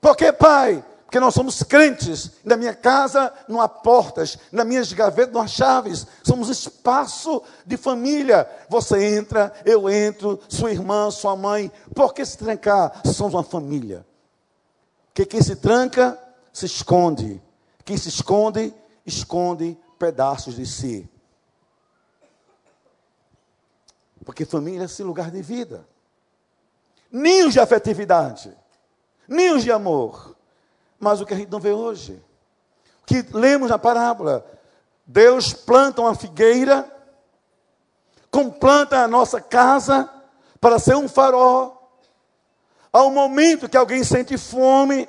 [0.00, 2.30] Porque, pai, porque nós somos crentes.
[2.44, 6.06] Na minha casa não há portas, nas minhas gavetas não há chaves.
[6.22, 8.48] Somos espaço de família.
[8.68, 11.68] Você entra, eu entro, sua irmã, sua mãe.
[11.96, 13.02] Por que se trancar?
[13.04, 14.06] Somos uma família.
[15.08, 16.16] Porque quem se tranca,
[16.52, 17.42] se esconde.
[17.84, 18.72] Quem se esconde,
[19.04, 21.10] esconde pedaços de si.
[24.24, 25.84] Porque família é esse lugar de vida.
[27.10, 28.56] Ninhos de afetividade,
[29.26, 30.36] ninhos de amor
[31.00, 32.22] mas o que a gente não vê hoje.
[33.02, 34.46] O que lemos na parábola:
[35.06, 36.88] Deus planta uma figueira,
[38.30, 40.08] complanta a nossa casa
[40.60, 41.78] para ser um farol.
[42.92, 45.08] Ao momento que alguém sente fome,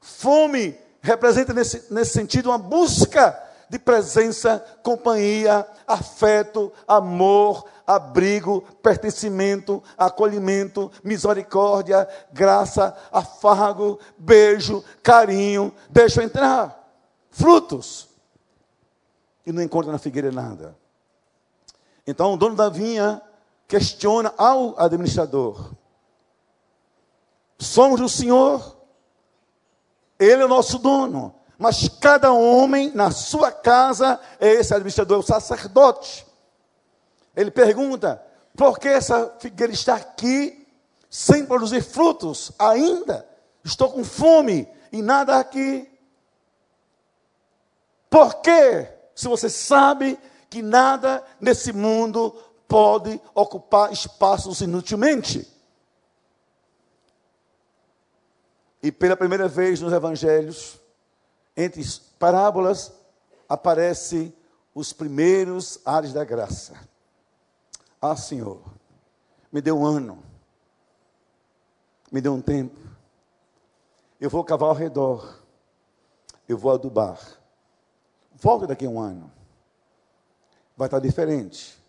[0.00, 10.90] fome representa nesse, nesse sentido uma busca de presença, companhia, afeto, amor, abrigo, pertencimento, acolhimento,
[11.02, 15.72] misericórdia, graça, afago, beijo, carinho.
[15.90, 16.82] Deixa eu entrar.
[17.30, 18.08] Frutos.
[19.46, 20.76] E não encontra na figueira nada.
[22.06, 23.20] Então o dono da vinha
[23.66, 25.72] questiona ao administrador:
[27.58, 28.76] Somos do Senhor,
[30.18, 31.34] Ele é o nosso dono.
[31.56, 36.26] Mas cada homem na sua casa é esse administrador, é o sacerdote.
[37.36, 38.22] Ele pergunta:
[38.56, 40.66] por que essa figueira está aqui
[41.10, 43.28] sem produzir frutos ainda?
[43.64, 45.90] Estou com fome e nada aqui.
[48.10, 48.88] Por quê?
[49.14, 50.18] Se você sabe
[50.50, 52.30] que nada nesse mundo
[52.68, 55.50] pode ocupar espaços inutilmente.
[58.82, 60.78] E pela primeira vez nos evangelhos,
[61.56, 61.82] entre
[62.18, 62.92] parábolas,
[63.48, 64.32] aparece
[64.74, 66.74] os primeiros ares da graça.
[68.06, 68.60] Ah, Senhor,
[69.50, 70.22] me dê um ano,
[72.12, 72.78] me dê um tempo.
[74.20, 75.42] Eu vou cavar ao redor,
[76.46, 77.18] eu vou adubar.
[78.34, 79.32] Volta daqui a um ano,
[80.76, 81.82] vai estar diferente.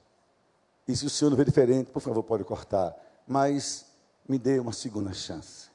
[0.88, 2.96] E se o Senhor não vê diferente, por favor, pode cortar.
[3.28, 3.86] Mas
[4.26, 5.68] me dê uma segunda chance.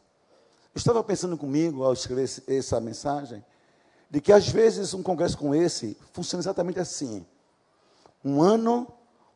[0.75, 3.45] Estava pensando comigo ao escrever essa mensagem,
[4.09, 7.27] de que às vezes um congresso como esse funciona exatamente assim.
[8.25, 8.91] Um ano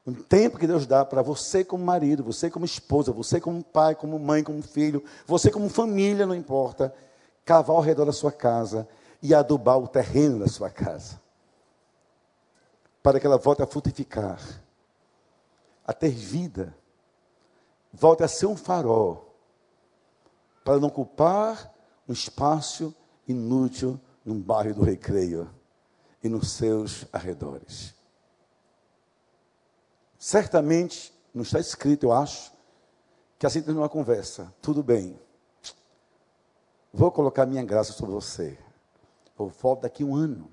[0.06, 3.94] um tempo que Deus dá para você como marido, você como esposa, você como pai,
[3.94, 6.94] como mãe, como filho, você como família, não importa,
[7.44, 8.86] cavar ao redor da sua casa
[9.22, 11.18] e adubar o terreno da sua casa.
[13.02, 14.40] Para que ela volte a frutificar,
[15.86, 16.76] a ter vida,
[17.90, 19.34] volte a ser um farol,
[20.62, 21.72] para não ocupar
[22.06, 22.94] um espaço
[23.26, 25.50] inútil num bairro do recreio
[26.22, 27.93] e nos seus arredores.
[30.24, 32.50] Certamente, não está escrito, eu acho,
[33.38, 34.50] que assim terminou uma conversa.
[34.62, 35.20] Tudo bem.
[36.90, 38.58] Vou colocar minha graça sobre você.
[39.38, 40.50] Eu volto daqui um ano.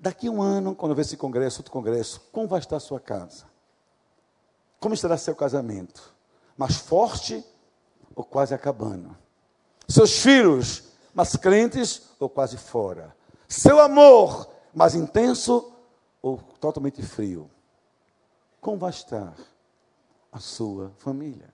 [0.00, 3.44] Daqui um ano, quando ver esse congresso, outro congresso, como vai estar a sua casa?
[4.80, 6.14] Como estará seu casamento?
[6.56, 7.44] Mais forte
[8.16, 9.14] ou quase acabando?
[9.86, 13.14] Seus filhos, mais crentes ou quase fora?
[13.46, 15.74] Seu amor, mais intenso
[16.22, 17.50] ou totalmente frio?
[18.62, 19.34] Como vai estar
[20.30, 21.52] a sua família?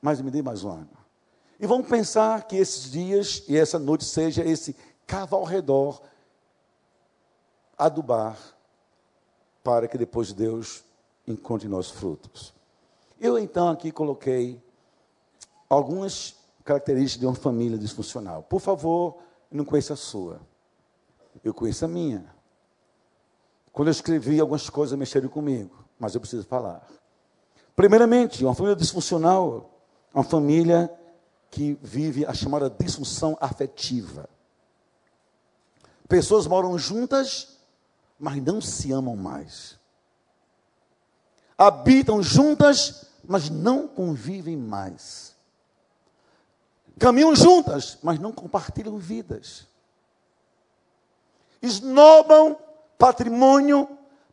[0.00, 0.96] Mas me dê mais um ano.
[1.58, 6.00] E vamos pensar que esses dias e essa noite seja esse cava ao redor,
[7.76, 8.38] adubar,
[9.64, 10.84] para que depois Deus
[11.26, 12.54] encontre nossos frutos.
[13.20, 14.62] Eu então aqui coloquei
[15.68, 18.44] algumas características de uma família disfuncional.
[18.44, 19.18] Por favor,
[19.50, 20.40] não conheça a sua.
[21.42, 22.33] Eu conheço a minha.
[23.74, 26.86] Quando eu escrevi, algumas coisas mexeram comigo, mas eu preciso falar.
[27.74, 29.68] Primeiramente, uma família disfuncional,
[30.14, 30.88] uma família
[31.50, 34.28] que vive a chamada disfunção afetiva.
[36.08, 37.58] Pessoas moram juntas,
[38.16, 39.76] mas não se amam mais.
[41.58, 45.34] Habitam juntas, mas não convivem mais.
[46.96, 49.66] Caminham juntas, mas não compartilham vidas.
[51.60, 52.56] Esnobam
[53.04, 53.86] patrimônio,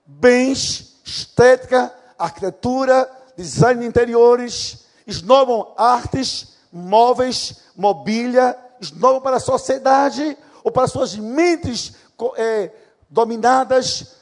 [0.05, 10.71] bens, estética, arquitetura, design de interiores, esnobam artes, móveis, mobília, esnobam para a sociedade ou
[10.71, 11.95] para suas mentes
[12.37, 12.71] é,
[13.09, 14.15] dominadas,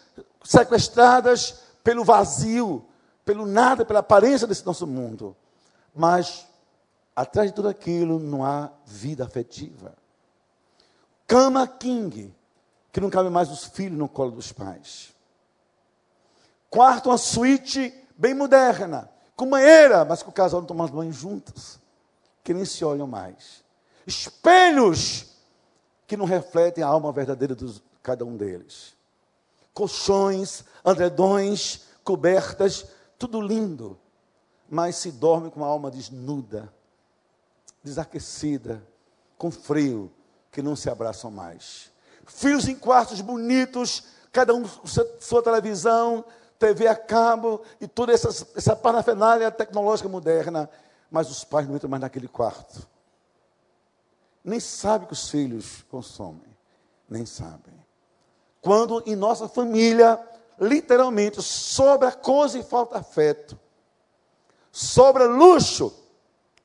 [0.43, 2.83] sequestradas pelo vazio,
[3.23, 5.37] pelo nada, pela aparência desse nosso mundo.
[5.93, 6.47] Mas
[7.15, 9.93] atrás de tudo aquilo não há vida afetiva.
[11.27, 12.33] Cama King,
[12.91, 15.13] que não cabe mais os filhos no colo dos pais.
[16.69, 21.79] Quarto, uma suíte bem moderna, com banheira, mas que o casal não toma banho juntos,
[22.43, 23.63] que nem se olham mais.
[24.05, 25.27] Espelhos
[26.07, 28.95] que não refletem a alma verdadeira de cada um deles.
[29.73, 33.97] Colchões, andredões, cobertas, tudo lindo,
[34.69, 36.73] mas se dorme com a alma desnuda,
[37.83, 38.83] desaquecida,
[39.37, 40.11] com frio,
[40.51, 41.91] que não se abraçam mais.
[42.29, 44.63] Filhos em quartos bonitos, cada um
[45.19, 46.23] sua televisão,
[46.59, 50.69] TV a cabo e toda essa, essa parafernália tecnológica moderna,
[51.09, 52.87] mas os pais não entram mais naquele quarto.
[54.43, 56.55] Nem sabem que os filhos consomem,
[57.09, 57.73] nem sabem.
[58.61, 60.19] Quando em nossa família,
[60.59, 63.59] literalmente, sobra coisa e falta afeto,
[64.71, 65.93] sobra luxo,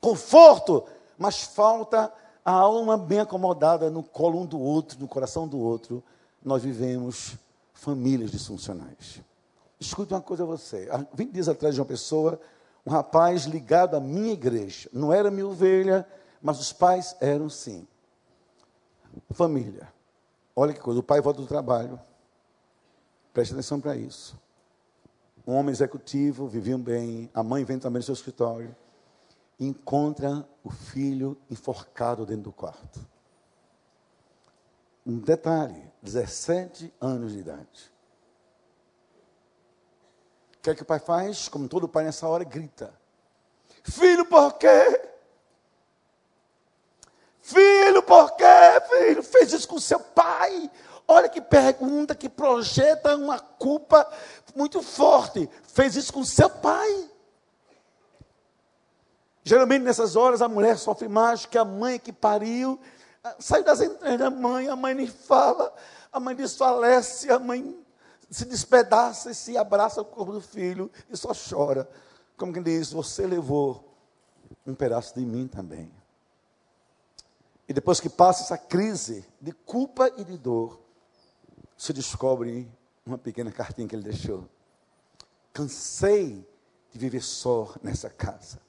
[0.00, 0.84] conforto,
[1.16, 2.12] mas falta
[2.44, 6.02] a alma bem acomodada no colo um do outro, no coração do outro,
[6.44, 7.36] nós vivemos
[7.72, 9.22] famílias disfuncionais.
[9.80, 10.88] Escute uma coisa a você.
[10.90, 12.38] Há 20 dias atrás de uma pessoa,
[12.86, 14.90] um rapaz ligado à minha igreja.
[14.92, 16.06] Não era minha ovelha,
[16.42, 17.86] mas os pais eram sim.
[19.30, 19.88] Família.
[20.54, 21.98] Olha que coisa, o pai volta do trabalho.
[23.32, 24.38] Preste atenção para isso.
[25.46, 28.74] Um homem executivo, viviam bem, a mãe vem também no seu escritório.
[29.58, 33.00] Encontra o filho enforcado dentro do quarto.
[35.06, 37.92] Um detalhe: 17 anos de idade.
[40.56, 41.48] O que é que o pai faz?
[41.48, 42.92] Como todo pai nessa hora, grita:
[43.84, 45.10] Filho, por quê?
[47.40, 48.44] Filho, por quê?
[48.88, 50.70] Filho, fez isso com seu pai.
[51.06, 54.10] Olha que pergunta, que projeta uma culpa
[54.56, 55.48] muito forte.
[55.64, 57.10] Fez isso com seu pai.
[59.44, 62.80] Geralmente nessas horas a mulher sofre mais que a mãe que pariu.
[63.38, 65.72] Sai das entranhas da mãe, a mãe nem fala,
[66.10, 67.78] a mãe desfalece, a mãe
[68.30, 71.88] se despedaça e se abraça o corpo do filho e só chora.
[72.38, 73.94] Como quem diz, você levou
[74.66, 75.92] um pedaço de mim também.
[77.68, 80.80] E depois que passa essa crise de culpa e de dor,
[81.76, 82.70] se descobre
[83.04, 84.48] uma pequena cartinha que ele deixou.
[85.52, 86.46] Cansei
[86.90, 88.63] de viver só nessa casa.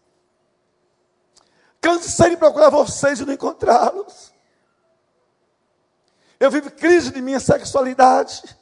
[1.86, 4.34] Cansei de procurar vocês e não encontrá-los.
[6.39, 8.58] Eu vivo crise de minha sexualidade.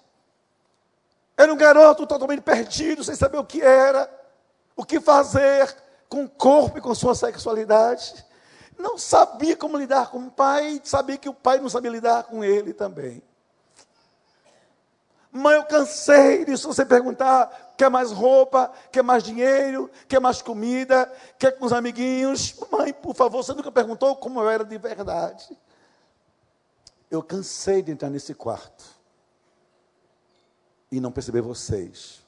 [1.38, 4.12] Era um garoto totalmente perdido, sem saber o que era,
[4.76, 5.74] o que fazer
[6.10, 8.26] com o corpo e com sua sexualidade.
[8.78, 12.44] Não sabia como lidar com o pai, sabia que o pai não sabia lidar com
[12.44, 13.24] ele também.
[15.32, 16.68] Mãe, eu cansei disso.
[16.68, 18.72] Você perguntar: quer mais roupa?
[18.92, 19.90] Quer mais dinheiro?
[20.08, 21.12] Quer mais comida?
[21.38, 22.56] Quer com os amiguinhos?
[22.72, 25.58] Mãe, por favor, você nunca perguntou como eu era de verdade.
[27.10, 28.86] Eu cansei de entrar nesse quarto
[30.92, 32.24] e não perceber vocês.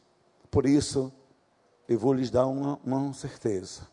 [0.50, 1.12] Por isso,
[1.88, 3.88] eu vou lhes dar uma, uma certeza.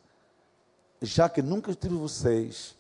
[1.01, 2.77] Já que nunca tive vocês,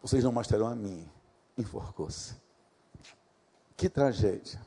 [0.00, 1.08] vocês não mais terão a mim.
[1.56, 2.34] Enforcou-se.
[3.76, 4.60] Que tragédia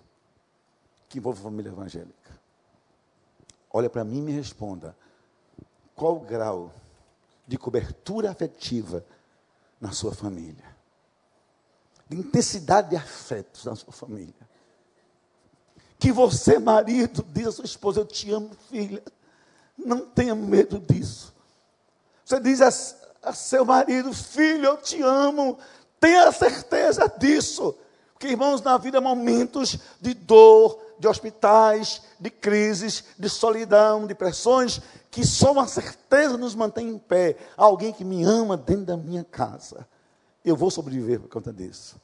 [1.12, 2.21] que envolve a família evangélica.
[3.74, 4.96] Olha para mim e me responda.
[5.96, 6.72] Qual o grau
[7.48, 9.06] de cobertura afetiva
[9.80, 10.66] na sua família?
[12.08, 14.52] De intensidade de afetos na sua família?
[16.02, 19.04] que você, marido, diz à sua esposa: Eu te amo, filha.
[19.78, 21.32] Não tenha medo disso.
[22.26, 25.60] Você diz a, a seu marido: Filho, eu te amo.
[26.00, 27.76] Tenha certeza disso.
[28.14, 34.14] Porque, irmãos, na vida há momentos de dor, de hospitais, de crises, de solidão, de
[34.14, 34.80] pressões,
[35.10, 37.38] que só uma certeza nos mantém em pé.
[37.58, 39.88] Alguém que me ama dentro da minha casa.
[40.46, 42.00] Eu vou sobreviver por conta disso.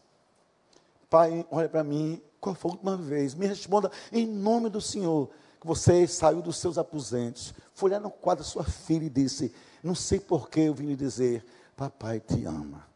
[1.11, 3.35] Pai, olha para mim, qual foi a última vez?
[3.35, 5.29] Me responda em nome do Senhor
[5.61, 9.53] que você saiu dos seus aposentos, foi lá no quadro da sua filha e disse:
[9.83, 11.45] Não sei por que eu vim lhe dizer,
[11.75, 12.87] papai te ama.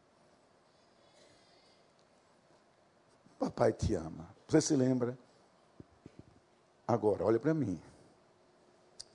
[3.37, 4.27] Papai te ama.
[4.47, 5.15] Você se lembra?
[6.91, 7.79] Agora, olha para mim.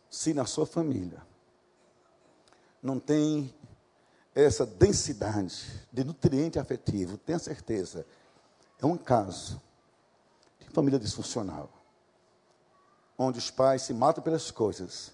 [0.09, 1.21] Se na sua família
[2.83, 3.55] não tem
[4.35, 8.07] essa densidade de nutriente afetivo, tenha certeza,
[8.81, 9.61] é um caso
[10.59, 11.69] de família disfuncional,
[13.19, 15.13] onde os pais se matam pelas coisas,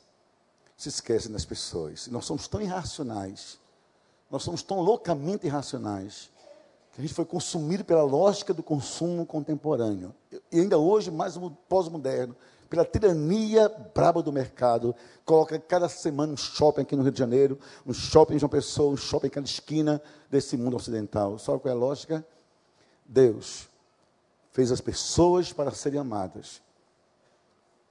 [0.76, 2.06] se esquecem das pessoas.
[2.06, 3.58] nós somos tão irracionais,
[4.30, 6.30] nós somos tão loucamente irracionais,
[6.92, 10.14] que a gente foi consumido pela lógica do consumo contemporâneo.
[10.50, 11.38] E ainda hoje, mais
[11.68, 12.36] pós-moderno,
[12.68, 17.58] pela tirania braba do mercado, coloca cada semana um shopping aqui no Rio de Janeiro,
[17.86, 21.38] um shopping em João Pessoa, um shopping em cada esquina desse mundo ocidental.
[21.38, 22.26] Sabe qual é a lógica?
[23.06, 23.68] Deus
[24.52, 26.60] fez as pessoas para serem amadas.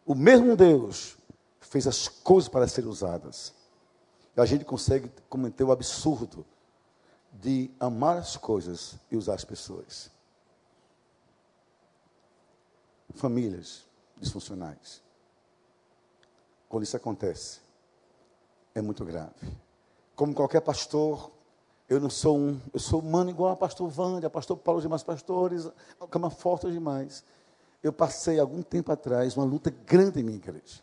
[0.05, 1.17] O mesmo Deus
[1.59, 3.53] fez as coisas para serem usadas.
[4.35, 6.45] E a gente consegue cometer o absurdo
[7.31, 10.11] de amar as coisas e usar as pessoas.
[13.15, 13.85] Famílias
[14.17, 15.01] disfuncionais.
[16.69, 17.59] Quando isso acontece,
[18.73, 19.57] é muito grave.
[20.15, 21.31] Como qualquer pastor,
[21.89, 24.83] eu não sou um, eu sou humano igual a pastor Wanda, a pastor Paulo e
[24.83, 25.67] demais pastores,
[25.99, 27.23] a cama forte demais.
[27.83, 30.81] Eu passei algum tempo atrás uma luta grande em minha igreja.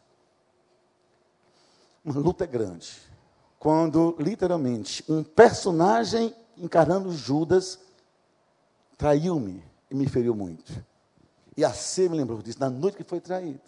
[2.05, 3.09] Uma luta grande
[3.59, 7.79] quando literalmente um personagem encarando Judas
[8.97, 10.85] traiu-me e me feriu muito.
[11.57, 13.61] E assim me lembrou disso, na noite que foi traído.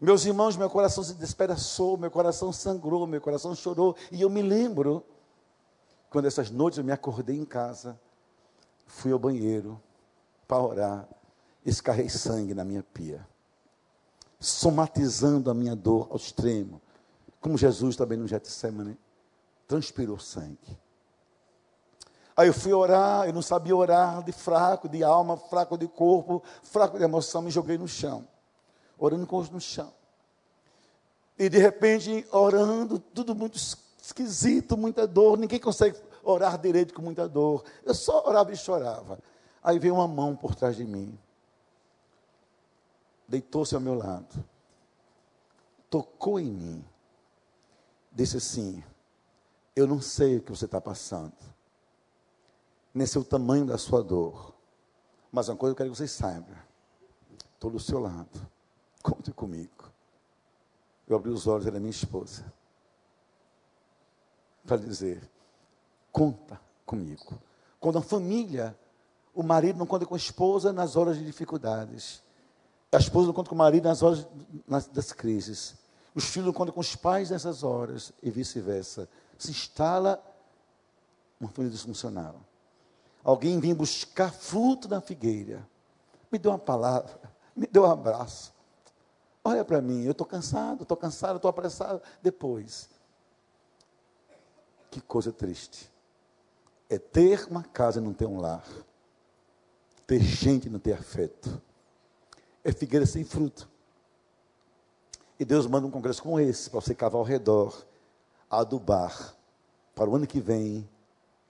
[0.00, 3.96] Meus irmãos, meu coração se despedaçou, meu coração sangrou, meu coração chorou.
[4.10, 5.04] E eu me lembro,
[6.10, 7.98] quando essas noites eu me acordei em casa,
[8.86, 9.80] fui ao banheiro
[10.46, 11.08] para orar,
[11.64, 13.26] escarrei sangue na minha pia,
[14.38, 16.80] somatizando a minha dor ao extremo
[17.46, 18.98] como Jesus também no Getsemane,
[19.68, 20.76] transpirou sangue.
[22.36, 26.42] Aí eu fui orar, eu não sabia orar de fraco, de alma, fraco de corpo,
[26.64, 28.26] fraco de emoção, me joguei no chão,
[28.98, 29.92] orando com os no chão.
[31.38, 37.28] E de repente, orando, tudo muito esquisito, muita dor, ninguém consegue orar direito com muita
[37.28, 37.62] dor.
[37.84, 39.20] Eu só orava e chorava.
[39.62, 41.16] Aí veio uma mão por trás de mim,
[43.28, 44.44] deitou-se ao meu lado,
[45.88, 46.84] tocou em mim
[48.16, 48.82] disse assim:
[49.76, 51.34] Eu não sei o que você está passando,
[52.94, 54.54] nem sei o tamanho da sua dor,
[55.30, 56.56] mas uma coisa eu quero que você saiba:
[57.54, 58.40] estou do seu lado,
[59.02, 59.92] conte comigo.
[61.06, 62.50] Eu abri os olhos, ela é minha esposa,
[64.66, 65.30] para dizer:
[66.10, 67.38] Conta comigo.
[67.78, 68.76] Quando a família,
[69.34, 72.22] o marido não conta com a esposa nas horas de dificuldades,
[72.90, 74.26] a esposa não conta com o marido nas horas
[74.90, 75.85] das crises.
[76.16, 79.06] Os filhos contam com os pais nessas horas e vice-versa.
[79.36, 80.18] Se instala
[81.38, 82.40] uma família disfuncional.
[83.22, 85.68] Alguém vem buscar fruto na figueira.
[86.32, 87.20] Me deu uma palavra,
[87.54, 88.54] me deu um abraço.
[89.44, 92.00] Olha para mim, eu estou cansado, estou cansado, estou apressado.
[92.22, 92.88] Depois.
[94.90, 95.92] Que coisa triste.
[96.88, 98.66] É ter uma casa e não ter um lar.
[100.06, 101.60] Ter gente e não ter afeto.
[102.64, 103.68] É figueira sem fruto.
[105.38, 107.84] E Deus manda um congresso como esse, para você cavar ao redor,
[108.50, 109.34] adubar,
[109.94, 110.88] para o ano que vem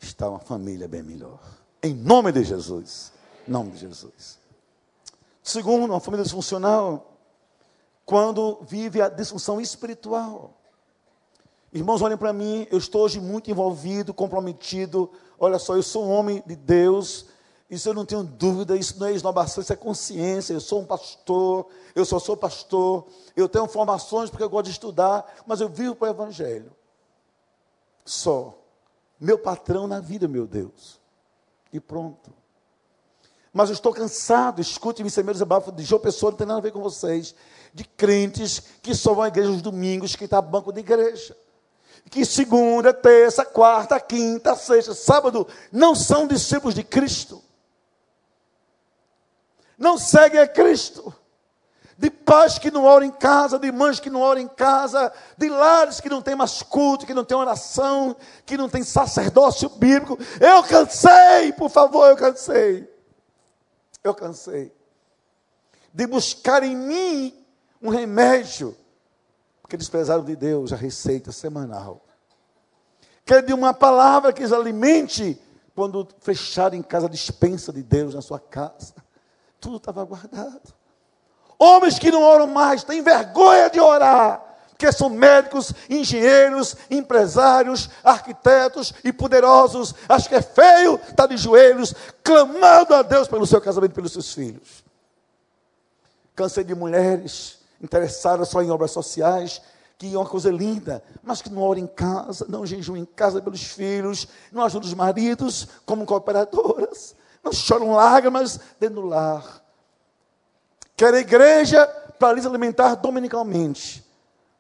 [0.00, 1.40] estar uma família bem melhor.
[1.82, 3.12] Em nome de Jesus.
[3.46, 4.38] Em nome de Jesus.
[5.42, 7.12] Segundo, uma família disfuncional,
[8.04, 10.54] quando vive a disfunção espiritual.
[11.72, 15.10] Irmãos, olhem para mim, eu estou hoje muito envolvido, comprometido.
[15.38, 17.26] Olha só, eu sou um homem de Deus,
[17.68, 20.52] isso eu não tenho dúvida, isso não é esnobação, isso é consciência.
[20.52, 24.72] Eu sou um pastor, eu só sou pastor, eu tenho formações porque eu gosto de
[24.72, 26.72] estudar, mas eu vivo para o Evangelho.
[28.04, 28.56] Só.
[29.18, 31.00] Meu patrão na vida, meu Deus.
[31.72, 32.32] E pronto.
[33.52, 36.72] Mas eu estou cansado, escute-me, meu desabafo de João Pessoa, não tem nada a ver
[36.72, 37.34] com vocês,
[37.72, 41.36] de crentes que só vão à igreja nos domingos, que está banco de igreja
[42.08, 47.42] que segunda, terça, quarta, quinta, sexta, sábado não são discípulos de Cristo
[49.76, 51.14] não seguem a Cristo.
[51.98, 55.48] De pais que não oram em casa, de mães que não oram em casa, de
[55.48, 58.14] lares que não tem mais culto, que não tem oração,
[58.44, 60.18] que não tem sacerdócio bíblico.
[60.38, 62.86] Eu cansei, por favor, eu cansei.
[64.04, 64.74] Eu cansei.
[65.92, 67.46] de buscar em mim
[67.80, 68.76] um remédio,
[69.62, 72.04] porque desprezaram de Deus a receita semanal.
[73.24, 75.40] Quer de uma palavra que os alimente
[75.74, 78.94] quando fecharam em casa a dispensa de Deus na sua casa.
[79.66, 80.72] Tudo estava guardado.
[81.58, 88.94] Homens que não oram mais, têm vergonha de orar, porque são médicos, engenheiros, empresários, arquitetos
[89.02, 89.92] e poderosos.
[90.08, 91.92] Acho que é feio estar de joelhos,
[92.22, 94.84] clamando a Deus pelo seu casamento e pelos seus filhos.
[96.36, 99.60] Cansei de mulheres interessadas só em obras sociais,
[99.98, 103.42] que é uma coisa linda, mas que não ora em casa, não jejum em casa
[103.42, 107.16] pelos filhos, não ajuda os maridos como cooperadoras,
[107.46, 109.62] não choram lágrimas dentro do lar.
[110.96, 111.86] Quer a igreja
[112.18, 114.04] para lhes alimentar dominicalmente,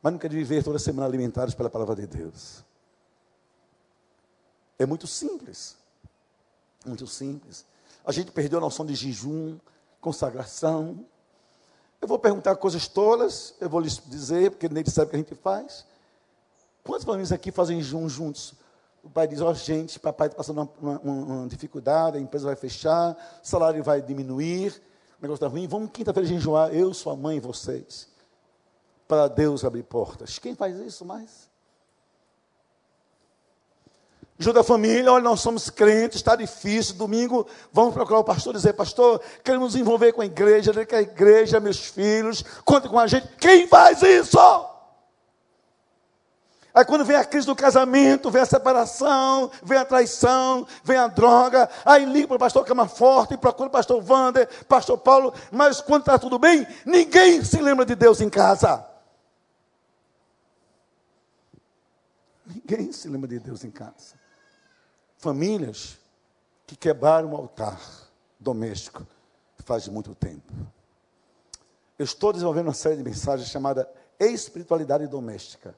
[0.02, 2.64] mas não quer viver toda semana alimentados pela palavra de Deus.
[4.78, 5.76] É muito simples.
[6.84, 7.64] Muito simples.
[8.04, 9.58] A gente perdeu a noção de jejum,
[10.00, 11.04] consagração,
[12.00, 15.18] eu vou perguntar coisas tolas, eu vou lhes dizer, porque nem sabe o que a
[15.18, 15.84] gente faz.
[16.84, 18.54] Quantos famílias aqui fazem jejum juntos?
[19.06, 22.46] O pai diz, ó oh, gente, papai está passando uma, uma, uma, dificuldade, a empresa
[22.46, 24.82] vai fechar, o salário vai diminuir,
[25.20, 28.08] o negócio está ruim, vamos quinta-feira jejuar, eu, sua mãe e vocês,
[29.06, 30.40] para Deus abrir portas.
[30.40, 31.48] Quem faz isso mais?
[34.40, 36.96] Ajuda a família, olha, nós somos crentes, está difícil.
[36.96, 40.94] Domingo vamos procurar o pastor e dizer, pastor, queremos nos envolver com a igreja, que
[40.96, 43.28] a igreja, meus filhos, conta com a gente.
[43.38, 44.36] Quem faz isso?
[46.76, 51.08] Aí quando vem a crise do casamento, vem a separação, vem a traição, vem a
[51.08, 55.80] droga, aí liga para o pastor Cama Forte, procura o pastor Wander, pastor Paulo, mas
[55.80, 58.86] quando está tudo bem, ninguém se lembra de Deus em casa.
[62.46, 64.26] Ninguém se lembra de Deus em casa
[65.18, 65.98] famílias
[66.66, 67.80] que quebraram o altar
[68.38, 69.06] doméstico
[69.64, 70.52] faz muito tempo.
[71.98, 75.74] Eu estou desenvolvendo uma série de mensagens chamada Espiritualidade Doméstica,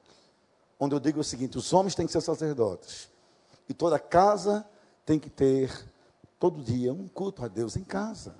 [0.78, 3.08] onde eu digo o seguinte: os homens têm que ser sacerdotes,
[3.68, 4.66] e toda casa
[5.04, 5.70] tem que ter,
[6.38, 8.34] todo dia, um culto a Deus em casa.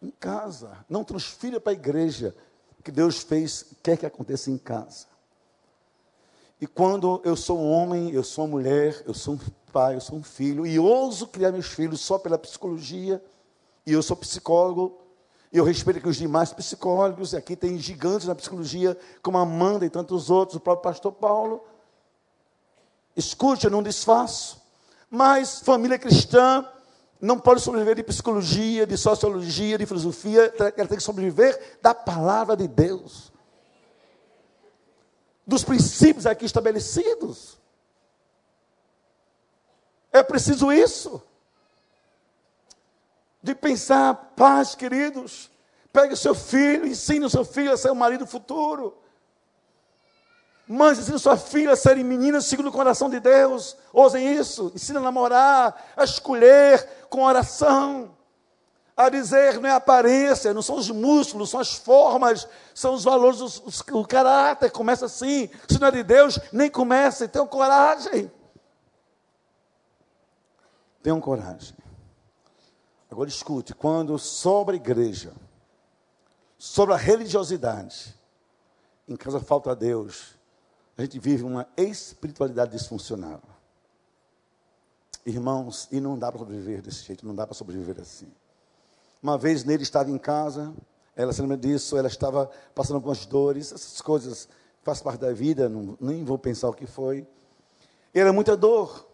[0.00, 0.84] Em casa.
[0.88, 2.34] Não transfira para a igreja
[2.82, 5.06] que Deus fez, quer que aconteça em casa.
[6.60, 9.38] E quando eu sou um homem, eu sou uma mulher, eu sou um
[9.72, 13.22] pai, eu sou um filho, e ouso criar meus filhos só pela psicologia,
[13.86, 14.98] e eu sou psicólogo,
[15.58, 20.30] eu respeito que os demais psicólogos, aqui tem gigantes na psicologia, como Amanda e tantos
[20.30, 21.62] outros, o próprio pastor Paulo.
[23.16, 24.62] Escute, eu não desfaço.
[25.10, 26.66] Mas família cristã
[27.20, 32.56] não pode sobreviver de psicologia, de sociologia, de filosofia, ela tem que sobreviver da palavra
[32.56, 33.32] de Deus
[35.46, 37.58] dos princípios aqui estabelecidos.
[40.12, 41.22] É preciso isso.
[43.42, 45.50] De pensar, paz, queridos.
[45.92, 48.96] Pegue o seu filho, ensine o seu filho a ser o marido futuro.
[50.66, 53.76] Mães, ensine sua filha a serem meninas segundo o coração de Deus.
[53.92, 54.72] Ousem isso.
[54.74, 58.16] Ensine a namorar, a escolher com oração
[58.96, 63.04] a dizer não é a aparência, não são os músculos, são as formas, são os
[63.04, 64.70] valores, os, os, o caráter.
[64.70, 65.50] Começa assim.
[65.68, 67.26] Se não é de Deus, nem começa.
[67.26, 68.30] Tenham coragem.
[71.02, 71.74] Tenham coragem.
[73.12, 75.34] Agora escute: quando sobra a igreja,
[76.56, 78.18] sobre a religiosidade,
[79.06, 80.34] em casa falta Deus,
[80.96, 83.42] a gente vive uma espiritualidade disfuncional.
[85.26, 88.32] Irmãos, e não dá para sobreviver desse jeito, não dá para sobreviver assim.
[89.22, 90.72] Uma vez nele estava em casa,
[91.14, 94.48] ela se lembra disso, ela estava passando algumas dores, essas coisas
[94.82, 97.26] fazem parte da vida, não, nem vou pensar o que foi.
[98.14, 99.06] E era muita dor.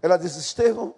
[0.00, 0.94] Ela disse, Estevão,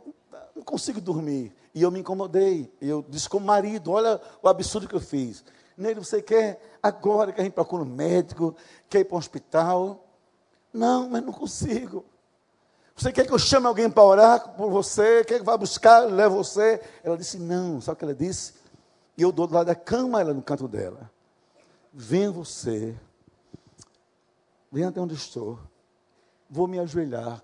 [0.60, 1.52] não consigo dormir.
[1.74, 2.72] E eu me incomodei.
[2.80, 5.44] Eu disse como marido, olha o absurdo que eu fiz.
[5.76, 8.54] Nele, você quer agora que a gente procura um médico,
[8.88, 10.06] quer ir para um hospital?
[10.72, 12.04] Não, mas não consigo.
[12.94, 15.24] Você quer que eu chame alguém para orar por você?
[15.24, 16.82] Quer que vá buscar, leve você?
[17.02, 17.78] Ela disse, não.
[17.78, 18.54] O que ela disse?
[19.16, 21.10] E eu dou do lado da cama, ela no canto dela.
[21.92, 22.94] Venha você.
[24.70, 25.58] Venha até onde estou.
[26.48, 27.42] Vou me ajoelhar.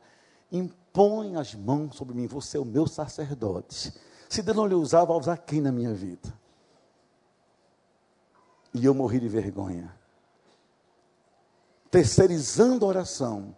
[0.97, 2.27] Impõe as mãos sobre mim.
[2.27, 3.93] Você é o meu sacerdote.
[4.31, 6.33] Se Deus não lhe usar, vai usar quem na minha vida?
[8.73, 9.95] E eu morri de vergonha.
[11.91, 13.55] Terceirizando a oração,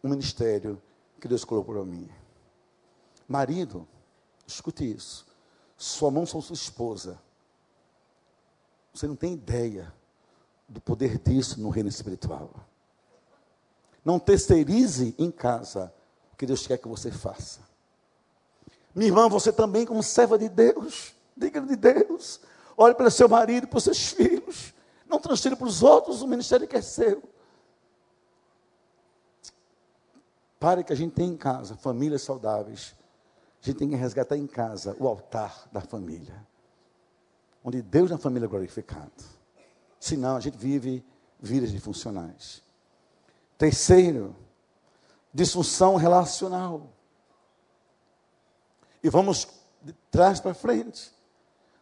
[0.00, 0.80] o ministério
[1.20, 2.08] que Deus colocou para mim.
[3.26, 3.84] Marido,
[4.46, 5.26] escute isso.
[5.76, 7.20] Sua mão são sua esposa.
[8.92, 9.92] Você não tem ideia
[10.68, 12.48] do poder disso no reino espiritual.
[14.04, 15.92] Não terceirize em casa
[16.44, 17.60] que Deus quer que você faça.
[18.94, 22.40] Minha irmã, você também, como serva de Deus, diga de Deus,
[22.76, 24.74] Olhe para seu marido, para os seus filhos.
[25.08, 27.22] Não transfira para os outros o ministério que é seu.
[30.58, 32.94] Pare que a gente tem em casa famílias saudáveis.
[33.62, 36.34] A gente tem que resgatar em casa o altar da família.
[37.62, 39.12] Onde Deus na família é glorificado.
[40.00, 41.04] Senão a gente vive
[41.40, 42.62] vidas disfuncionais.
[43.56, 44.34] Terceiro,
[45.34, 46.88] disfunção relacional.
[49.02, 49.48] E vamos
[49.82, 51.12] de trás para frente.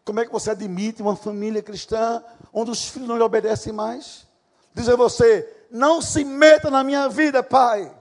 [0.05, 4.26] Como é que você admite uma família cristã onde os filhos não lhe obedecem mais?
[4.74, 7.94] Diz a você: não se meta na minha vida, pai.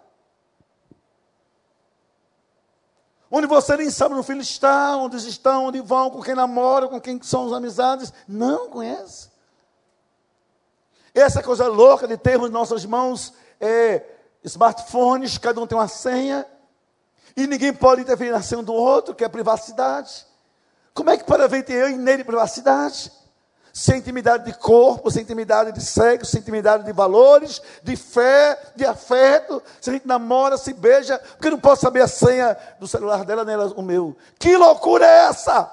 [3.29, 6.89] Onde você nem sabe onde o filho está, onde estão, onde vão, com quem namoram,
[6.89, 8.11] com quem são as amizades.
[8.27, 9.29] Não conhece.
[11.13, 14.03] Essa coisa louca de termos em nossas mãos é,
[14.43, 16.45] smartphones, cada um tem uma senha,
[17.35, 20.25] e ninguém pode interferir na senha do outro, que é privacidade.
[20.93, 23.11] Como é que para ver ter eu e nele privacidade?
[23.73, 28.85] Sem intimidade de corpo, sem intimidade de sexo, sem intimidade de valores, de fé, de
[28.85, 29.63] afeto.
[29.79, 33.23] Se a gente namora, se beija, porque eu não posso saber a senha do celular
[33.23, 34.17] dela, nem o meu.
[34.37, 35.71] Que loucura é essa?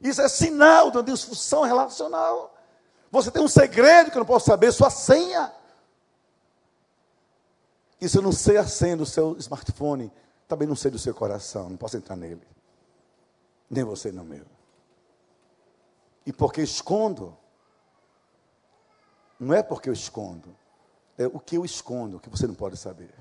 [0.00, 2.54] Isso é sinal de uma disfunção relacional.
[3.10, 5.52] Você tem um segredo que eu não posso saber, sua senha.
[8.00, 10.12] Se eu não sei a senha do seu smartphone,
[10.46, 12.46] também não sei do seu coração, não posso entrar nele.
[13.68, 14.46] Nem você no meu.
[16.24, 17.36] E porque escondo,
[19.38, 20.56] não é porque eu escondo,
[21.16, 23.12] é o que eu escondo que você não pode saber.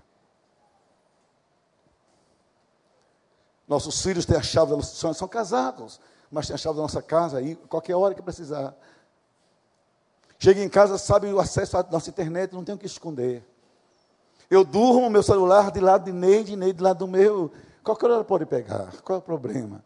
[3.67, 5.99] Nossos filhos têm a chave da nossa, são casados,
[6.31, 8.75] mas têm a chave da nossa casa aí, qualquer hora que precisar.
[10.39, 13.43] Chega em casa, sabe o acesso à nossa internet, não tem o que esconder.
[14.49, 17.51] Eu durmo meu celular de lado de Neide, Neide de lado do meu.
[17.83, 18.91] Qualquer hora pode pegar.
[19.03, 19.83] Qual é o problema?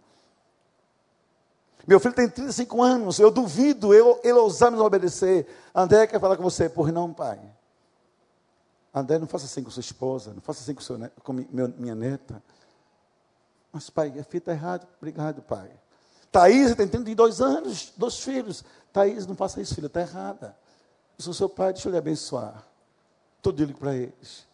[1.87, 5.47] Meu filho tem 35 anos, eu duvido eu, ele ousar me obedecer.
[5.73, 7.39] André quer falar com você, por não, pai.
[8.93, 12.41] André, não faça assim com sua esposa, não faça assim com, seu, com minha neta.
[13.71, 14.87] Mas, pai, a filha está errada.
[14.97, 15.71] Obrigado, pai.
[16.31, 18.63] Thaís tem 32 anos, dois filhos.
[18.93, 20.55] Thaís, não faça isso, filha, está errada.
[21.17, 22.63] Eu sou seu pai, deixa eu lhe abençoar.
[23.41, 24.45] Dia ligo para eles.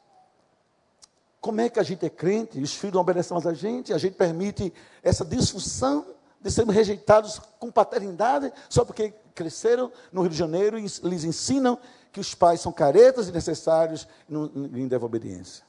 [1.40, 3.94] Como é que a gente é crente os filhos não obedecem mais a gente?
[3.94, 4.74] A gente permite
[5.04, 6.06] essa disfunção
[6.42, 11.78] de sermos rejeitados com paternidade só porque cresceram no Rio de Janeiro e lhes ensinam
[12.12, 15.64] que os pais são caretas e necessários e ninguém deve obediência.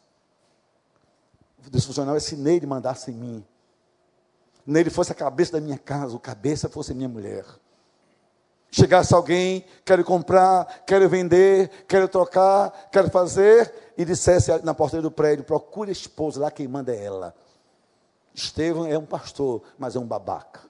[1.66, 3.44] O disfuncional é se Neide mandasse em mim.
[4.66, 7.44] Neide fosse a cabeça da minha casa, o cabeça fosse minha mulher.
[8.70, 15.10] Chegasse alguém, quero comprar, quero vender, quero trocar, quero fazer, e dissesse na porta do
[15.10, 17.34] prédio: procure a esposa, lá quem manda é ela.
[18.34, 20.60] Estevão é um pastor, mas é um babaca.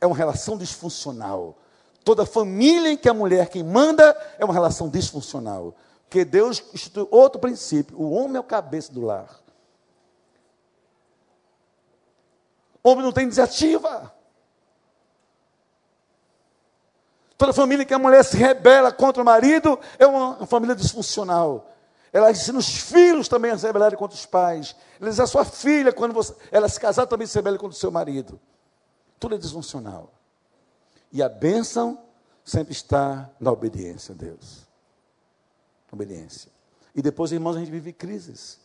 [0.00, 1.56] É uma relação disfuncional.
[2.04, 5.74] Toda família em que a mulher quem manda é uma relação disfuncional.
[6.02, 9.40] Porque Deus instituiu outro princípio: o homem é o cabeça do lar.
[12.82, 14.12] O homem não tem iniciativa.
[17.36, 21.70] Toda família que a mulher se rebela contra o marido é uma família disfuncional.
[22.12, 24.76] Ela ensina os filhos também a se rebelarem contra os pais.
[25.00, 27.78] Ela diz a sua filha, quando você, ela se casar, também se rebela contra o
[27.78, 28.40] seu marido.
[29.18, 30.12] Tudo é disfuncional.
[31.10, 31.98] E a bênção
[32.44, 34.64] sempre está na obediência a Deus.
[35.90, 36.52] Obediência.
[36.94, 38.60] E depois, irmãos, a gente vive crises.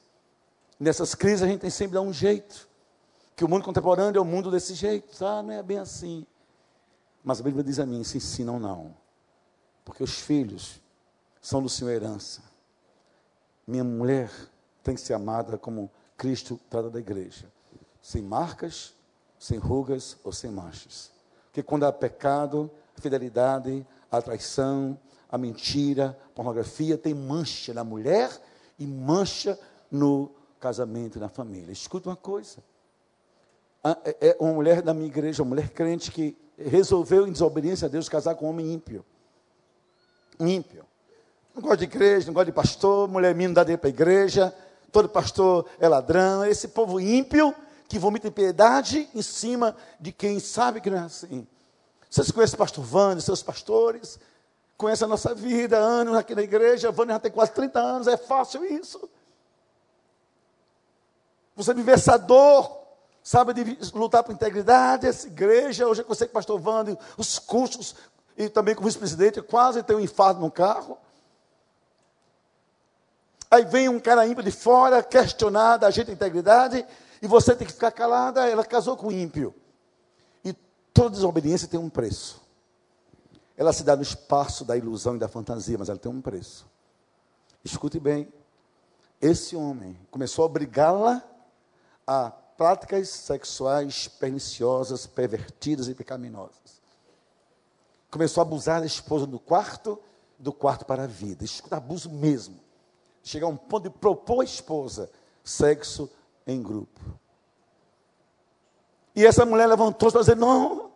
[0.80, 2.68] Nessas crises a gente tem sempre dar um jeito.
[3.36, 5.26] Que o mundo contemporâneo é o mundo desse jeito.
[5.26, 6.26] Ah, não é bem assim.
[7.24, 8.96] Mas a Bíblia diz a mim: se ensinam não.
[9.84, 10.82] Porque os filhos
[11.42, 12.42] são do Senhor herança.
[13.66, 14.32] Minha mulher
[14.84, 17.52] tem que ser amada como Cristo trata da igreja.
[18.02, 18.94] Sem marcas,
[19.38, 21.12] sem rugas ou sem manchas.
[21.46, 25.00] Porque quando há pecado, a fidelidade, a traição,
[25.30, 28.30] a mentira, a pornografia, tem mancha na mulher
[28.78, 29.58] e mancha
[29.92, 31.72] no casamento na família.
[31.72, 32.58] Escuta uma coisa.
[34.06, 37.90] É, é uma mulher da minha igreja, uma mulher crente que resolveu, em desobediência a
[37.90, 39.06] Deus, casar com um homem ímpio.
[40.40, 40.86] Ímpio.
[41.54, 43.92] Não gosta de igreja, não gosta de pastor, mulher minha não dá dinheiro para a
[43.92, 44.56] igreja,
[44.92, 46.46] todo pastor é ladrão.
[46.46, 47.54] Esse povo ímpio
[47.88, 51.48] que vomita impiedade em cima de quem sabe que não é assim.
[52.10, 54.20] Vocês conhecem o pastor Vânia, seus pastores?
[54.78, 56.92] Conhecem a nossa vida, anos aqui na igreja.
[56.92, 59.10] Vânia já tem quase 30 anos, é fácil isso.
[61.56, 62.79] Você viver essa dor
[63.24, 67.96] sabe de lutar por integridade, essa igreja, hoje eu sei que pastor Vando, os custos,
[68.38, 70.98] e também como vice-presidente, quase tem um infarto no carro.
[73.52, 76.86] Aí vem um cara ímpio de fora, questionar da gente a integridade,
[77.22, 78.48] E você tem que ficar calada.
[78.48, 79.54] Ela casou com o ímpio.
[80.44, 80.54] E
[80.94, 82.42] toda desobediência tem um preço.
[83.58, 86.66] Ela se dá no espaço da ilusão e da fantasia, mas ela tem um preço.
[87.62, 88.32] Escute bem.
[89.22, 91.22] Esse homem começou a obrigá-la
[92.08, 96.82] a práticas sexuais perniciosas, pervertidas e pecaminosas.
[98.12, 99.98] Começou a abusar da esposa do quarto,
[100.38, 101.46] do quarto para a vida.
[101.46, 102.60] Escuta, abuso mesmo.
[103.24, 105.10] Chegar a um ponto de propor à esposa
[105.42, 106.12] sexo
[106.46, 107.00] em grupo.
[109.16, 110.92] E essa mulher levantou-se para dizer: Não,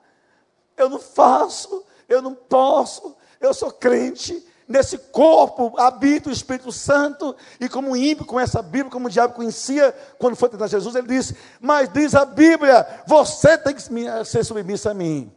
[0.76, 7.36] eu não faço, eu não posso, eu sou crente, nesse corpo habita o Espírito Santo,
[7.60, 11.08] e como ímpio com essa Bíblia, como o diabo conhecia quando foi tentar Jesus, ele
[11.08, 13.82] disse: Mas diz a Bíblia, você tem que
[14.26, 15.32] ser submissa a mim.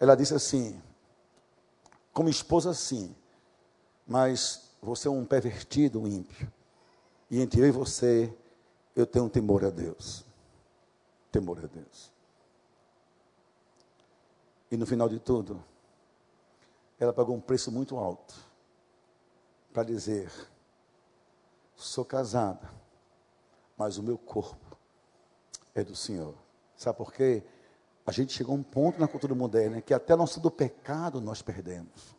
[0.00, 0.80] Ela disse assim:
[2.10, 3.14] Como esposa, sim,
[4.06, 6.50] mas você é um pervertido, um ímpio.
[7.30, 8.34] E entre eu e você,
[8.96, 10.24] eu tenho temor a Deus.
[11.30, 12.10] Temor a Deus.
[14.70, 15.62] E no final de tudo,
[17.02, 18.34] ela pagou um preço muito alto
[19.72, 20.30] para dizer:
[21.74, 22.70] sou casada,
[23.76, 24.76] mas o meu corpo
[25.74, 26.34] é do Senhor.
[26.76, 27.42] Sabe por quê?
[28.06, 31.42] A gente chegou a um ponto na cultura moderna que até nosso do pecado nós
[31.42, 32.14] perdemos.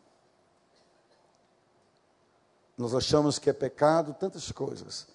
[2.77, 5.07] Nós achamos que é pecado tantas coisas.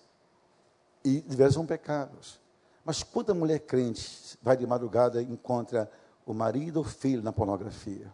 [1.05, 2.41] E diversos são pecados.
[2.85, 5.91] Mas quando a mulher crente vai de madrugada e encontra
[6.25, 8.11] o marido ou filho na pornografia?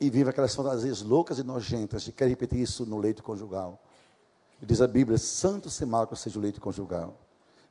[0.00, 3.82] E vive aquelas fantasias loucas e nojentas de querer repetir isso no leito conjugal.
[4.60, 7.16] Diz a Bíblia: santo se marca seja o leito conjugal.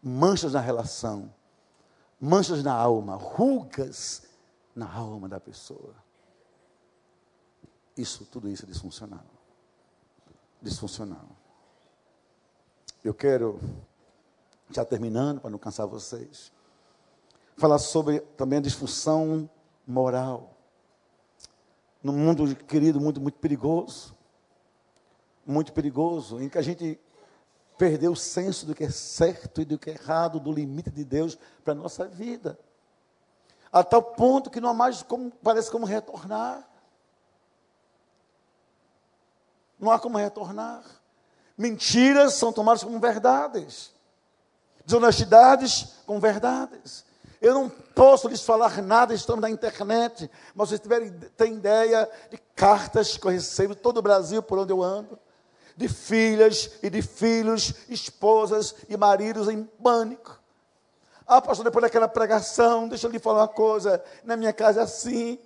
[0.02, 1.34] Manchas na relação,
[2.20, 4.24] manchas na alma, rugas
[4.76, 5.96] na alma da pessoa.
[7.98, 9.26] Isso, tudo isso é disfuncional.
[10.62, 11.28] Disfuncional.
[13.04, 13.60] Eu quero,
[14.70, 16.52] já terminando, para não cansar vocês,
[17.56, 19.50] falar sobre também a disfunção
[19.86, 20.57] moral.
[22.08, 24.16] Num mundo, querido, muito, muito perigoso.
[25.46, 26.98] Muito perigoso, em que a gente
[27.78, 31.04] perdeu o senso do que é certo e do que é errado, do limite de
[31.04, 32.58] Deus para a nossa vida.
[33.70, 36.66] A tal ponto que não há mais como, parece como retornar.
[39.78, 40.86] Não há como retornar.
[41.58, 43.94] Mentiras são tomadas como verdades.
[44.86, 47.04] Desonestidades como verdades.
[47.42, 52.38] Eu não posso lhes falar nada, estamos na internet, mas vocês tiverem, têm ideia de
[52.56, 55.18] cartas que eu recebo todo o Brasil por onde eu ando,
[55.76, 60.40] de filhas e de filhos, esposas e maridos em pânico.
[61.26, 64.84] Ah, pastor, depois daquela pregação, deixa eu lhe falar uma coisa, na minha casa é
[64.84, 65.40] assim,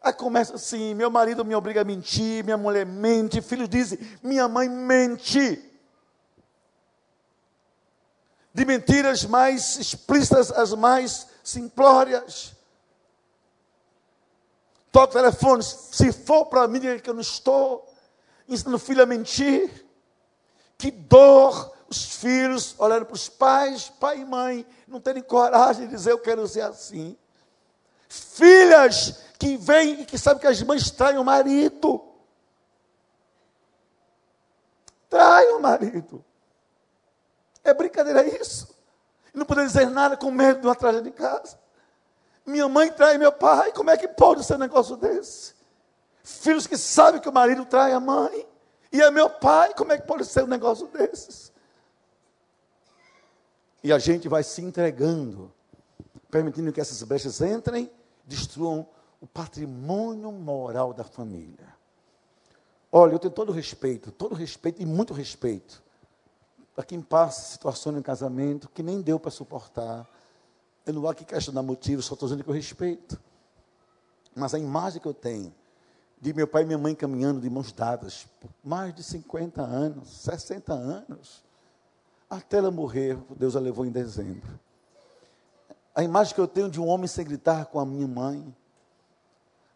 [0.00, 4.46] Aí começa assim: meu marido me obriga a mentir, minha mulher mente, filhos dizem, minha
[4.46, 5.60] mãe mente.
[8.54, 12.56] De mentiras mais explícitas, as mais simplórias.
[14.90, 17.86] Toca o telefone, se for para mim, diga que eu não estou.
[18.48, 19.86] Ensinando o filho a mentir.
[20.76, 25.94] Que dor os filhos olhando para os pais, pai e mãe, não terem coragem de
[25.94, 27.16] dizer eu quero ser assim.
[28.08, 32.04] Filhas que vêm e que sabem que as mães traem o marido.
[35.08, 36.24] Traem o marido.
[37.62, 38.75] É brincadeira isso.
[39.36, 41.58] Não poder dizer nada com medo de uma tragédia em casa.
[42.46, 45.54] Minha mãe trai meu pai, como é que pode ser um negócio desse?
[46.24, 48.48] Filhos que sabem que o marido trai a mãe,
[48.90, 51.52] e é meu pai, como é que pode ser um negócio desses?
[53.84, 55.52] E a gente vai se entregando,
[56.30, 57.92] permitindo que essas brechas entrem,
[58.24, 58.88] destruam
[59.20, 61.76] o patrimônio moral da família.
[62.90, 65.84] Olha, eu tenho todo respeito, todo respeito e muito respeito
[66.76, 70.06] para quem passa situações no casamento que nem deu para suportar.
[70.84, 73.18] Eu não vou aqui questionar motivos, só estou dizendo que eu respeito.
[74.34, 75.54] Mas a imagem que eu tenho
[76.20, 80.10] de meu pai e minha mãe caminhando de mãos dadas por mais de 50 anos,
[80.10, 81.42] 60 anos,
[82.28, 84.60] até ela morrer, Deus a levou em dezembro.
[85.94, 88.54] A imagem que eu tenho de um homem sem gritar com a minha mãe,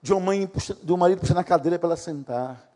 [0.02, 0.50] de uma mãe,
[0.82, 2.69] de um marido puxando a cadeira para ela sentar.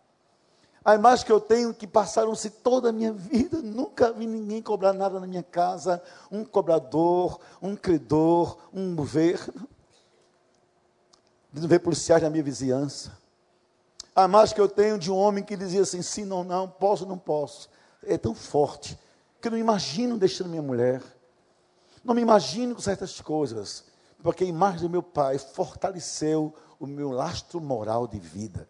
[0.84, 4.92] A imagem que eu tenho que passaram-se toda a minha vida, nunca vi ninguém cobrar
[4.92, 9.66] nada na minha casa, um cobrador, um credor, um governo.
[11.50, 13.16] De ver policiais na minha vizinhança.
[14.14, 17.06] A imagem que eu tenho de um homem que dizia assim, sim, não, não, posso,
[17.06, 17.70] não posso.
[18.02, 18.98] É tão forte
[19.40, 21.02] que eu não imagino deixando minha mulher.
[22.04, 23.84] Não me imagino com certas coisas,
[24.22, 28.68] porque a imagem do meu pai fortaleceu o meu lastro moral de vida.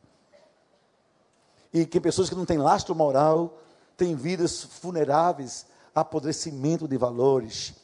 [1.74, 3.58] E que pessoas que não têm lastro moral
[3.96, 7.74] têm vidas vulneráveis, apodrecimento de valores,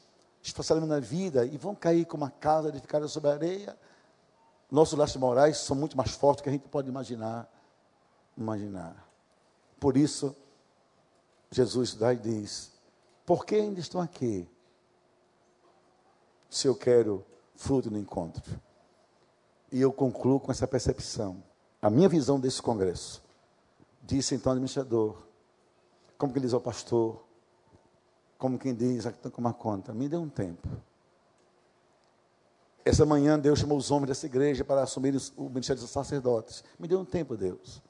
[0.41, 3.77] especialmente na vida, e vão cair como uma casa edificada sobre a areia.
[4.71, 7.53] Nossos laços morais são muito mais fortes do que a gente pode imaginar.
[8.39, 9.11] Imaginar.
[9.81, 10.37] Por isso,
[11.51, 12.71] Jesus dá e diz:
[13.27, 14.49] Por que ainda estão aqui?
[16.49, 17.27] Se eu quero
[17.57, 18.43] fruto no encontro.
[19.73, 21.43] E eu concluo com essa percepção.
[21.83, 23.23] A minha visão desse congresso.
[24.11, 25.15] Disse então o administrador,
[26.19, 27.23] como que diz ao pastor,
[28.37, 30.67] como quem diz, aqui com uma conta, me dê um tempo.
[32.85, 36.65] Essa manhã Deus chamou os homens dessa igreja para assumir o ministério dos sacerdotes.
[36.77, 37.81] Me dê um tempo, Deus.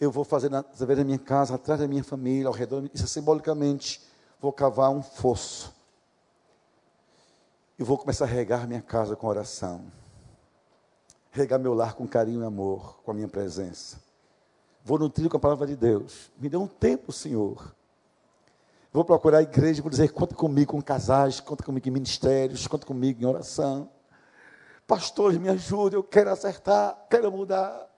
[0.00, 3.06] Eu vou fazer na, da minha casa, atrás da minha família, ao redor, isso é
[3.06, 4.00] simbolicamente,
[4.40, 5.74] vou cavar um fosso.
[7.78, 9.92] E vou começar a regar minha casa com oração.
[11.30, 14.01] Regar meu lar com carinho e amor, com a minha presença.
[14.84, 16.30] Vou nutrir com a palavra de Deus.
[16.38, 17.72] Me dê um tempo, Senhor.
[18.92, 22.66] Vou procurar a igreja e vou dizer: conta comigo com casais, conta comigo em ministérios,
[22.66, 23.88] conta comigo em oração.
[24.86, 27.88] Pastores, me ajude, eu quero acertar, quero mudar.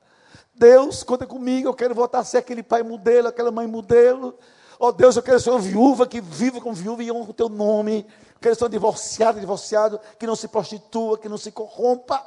[0.55, 4.39] Deus, conta comigo, eu quero voltar a ser aquele pai modelo, aquela mãe modelo.
[4.78, 7.49] Oh Deus, eu quero ser uma viúva que viva com viúva e honra o teu
[7.49, 8.07] nome.
[8.35, 12.24] Eu quero ser um divorciado, divorciado, que não se prostitua, que não se corrompa.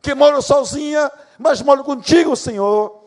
[0.00, 3.03] Que mora sozinha, mas mora contigo, Senhor.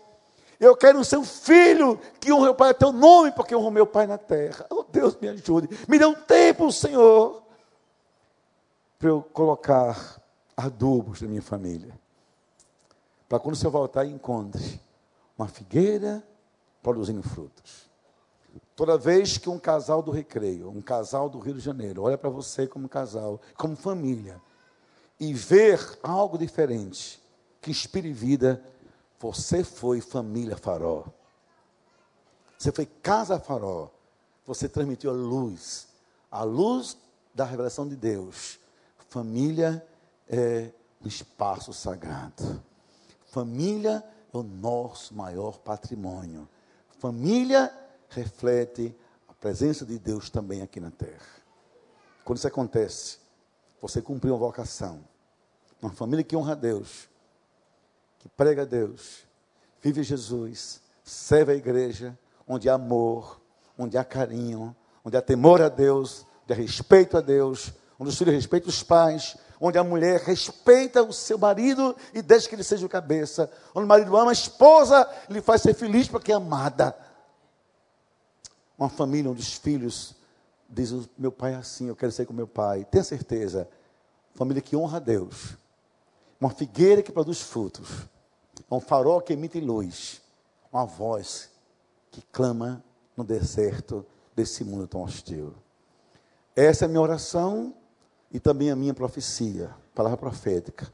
[0.59, 3.85] Eu quero ser um filho que honra o Pai teu nome, porque honra o meu
[3.85, 4.65] Pai na terra.
[4.69, 5.69] Oh Deus, me ajude.
[5.87, 7.43] Me dê um tempo, Senhor,
[8.97, 10.19] para eu colocar
[10.55, 11.93] adubos na minha família.
[13.29, 14.81] Para quando você voltar, encontre
[15.37, 16.23] uma figueira
[16.81, 17.87] produzindo frutos.
[18.75, 22.29] Toda vez que um casal do recreio, um casal do Rio de Janeiro, olha para
[22.29, 24.41] você como casal, como família,
[25.19, 27.21] e ver algo diferente,
[27.59, 28.63] que inspire vida,
[29.19, 31.05] você foi família farol.
[32.57, 33.91] Você foi casa farol.
[34.45, 35.87] Você transmitiu a luz.
[36.31, 36.97] A luz
[37.33, 38.59] da revelação de Deus.
[39.09, 39.85] Família
[40.27, 40.71] é
[41.03, 42.61] um espaço sagrado.
[43.27, 44.03] Família
[44.33, 46.47] é o nosso maior patrimônio.
[46.99, 47.71] Família
[48.09, 48.95] reflete
[49.27, 51.25] a presença de Deus também aqui na terra.
[52.23, 53.19] Quando isso acontece,
[53.81, 55.03] você cumpriu uma vocação.
[55.81, 57.07] Uma família que honra a Deus
[58.27, 59.25] que prega Deus,
[59.81, 63.39] vive Jesus, serve a igreja, onde há amor,
[63.77, 68.17] onde há carinho, onde há temor a Deus, onde há respeito a Deus, onde os
[68.17, 72.63] filhos respeitam os pais, onde a mulher respeita o seu marido e deixa que ele
[72.63, 76.35] seja o cabeça, onde o marido ama a esposa, ele faz ser feliz porque é
[76.35, 76.95] amada.
[78.77, 80.15] Uma família onde os filhos
[80.69, 82.85] dizem, meu pai é assim, eu quero ser com meu pai.
[82.91, 83.69] Tenha certeza,
[84.35, 85.55] família que honra a Deus,
[86.41, 87.87] uma figueira que produz frutos,
[88.69, 90.21] um farol que emite luz,
[90.71, 91.49] uma voz
[92.11, 92.83] que clama
[93.15, 94.05] no deserto
[94.35, 95.53] desse mundo tão hostil.
[96.55, 97.73] Essa é a minha oração
[98.31, 100.91] e também a minha profecia, palavra profética.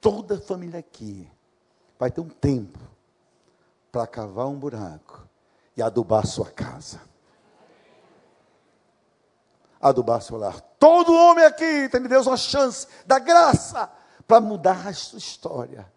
[0.00, 1.28] Toda família aqui
[1.98, 2.78] vai ter um tempo
[3.90, 5.26] para cavar um buraco
[5.76, 7.00] e adubar sua casa.
[9.80, 10.60] Adubar seu lar.
[10.78, 13.90] Todo homem aqui tem de Deus uma chance da graça
[14.26, 15.95] para mudar a sua história.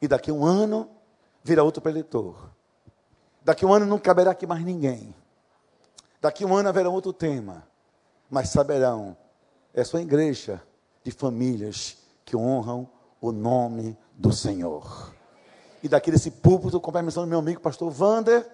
[0.00, 0.88] E daqui a um ano
[1.42, 2.50] virá outro preletor.
[3.42, 5.14] Daqui a um ano não caberá aqui mais ninguém.
[6.20, 7.66] Daqui a um ano haverá outro tema.
[8.28, 9.16] Mas saberão,
[9.72, 10.60] é sua igreja
[11.04, 12.88] de famílias que honram
[13.20, 15.14] o nome do Senhor.
[15.82, 18.44] E daqui desse púlpito, com a permissão do meu amigo pastor Vander,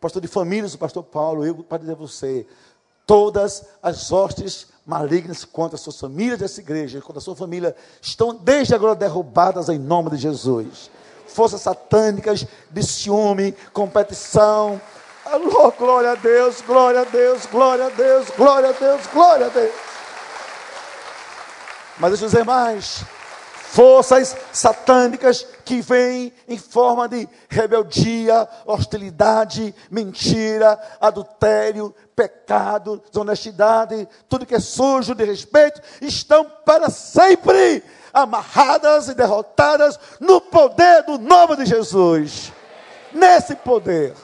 [0.00, 2.46] pastor de famílias, o pastor Paulo, eu para dizer a você,
[3.04, 8.34] todas as hostes malignas contra as suas famílias dessa igreja, contra a sua família, estão
[8.34, 10.90] desde agora derrubadas em nome de Jesus.
[11.28, 14.80] Forças satânicas de ciúme, competição.
[15.24, 19.48] Oh, glória a Deus, glória a Deus, glória a Deus, glória a Deus, glória a
[19.48, 19.72] Deus.
[21.96, 23.04] Mas deixa eu dizer mais
[23.70, 34.56] forças satânicas que vêm em forma de rebeldia, hostilidade, mentira, adultério, pecado, desonestidade, tudo que
[34.56, 41.66] é sujo de respeito, estão para sempre amarradas e derrotadas no poder do nome de
[41.66, 42.52] Jesus.
[43.12, 44.16] Nesse poder.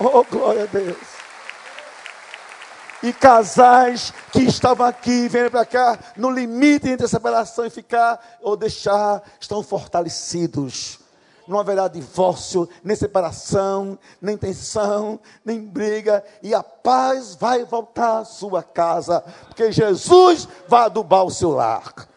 [0.00, 1.15] Oh, glória a Deus
[3.02, 8.38] e casais que estavam aqui, vêm para cá, no limite entre a separação e ficar
[8.42, 11.00] ou deixar, estão fortalecidos.
[11.46, 18.24] Não haverá divórcio, nem separação, nem tensão, nem briga, e a paz vai voltar à
[18.24, 22.08] sua casa, porque Jesus vai adubar o seu lar.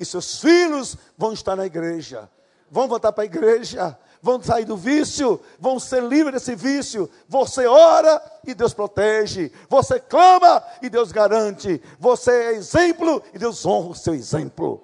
[0.00, 2.28] E seus filhos vão estar na igreja,
[2.68, 7.10] vão voltar para a igreja, vão sair do vício, vão ser livres desse vício.
[7.28, 9.52] Você ora e Deus protege.
[9.68, 11.78] Você clama e Deus garante.
[11.98, 14.82] Você é exemplo e Deus honra o seu exemplo.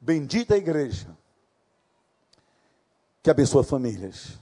[0.00, 1.06] Bendita a igreja
[3.22, 4.36] que abençoa famílias.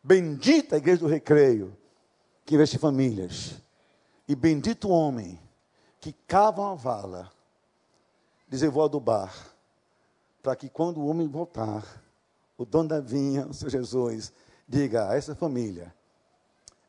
[0.00, 1.76] Bendita a igreja do recreio
[2.46, 3.60] que investe em famílias.
[4.28, 5.40] E bendito o homem
[6.00, 7.32] que cava uma vala,
[8.46, 9.53] diz eu vou adubar,
[10.44, 12.04] para que quando o homem voltar,
[12.58, 14.30] o dono da vinha, o Senhor Jesus,
[14.68, 15.92] diga a essa família,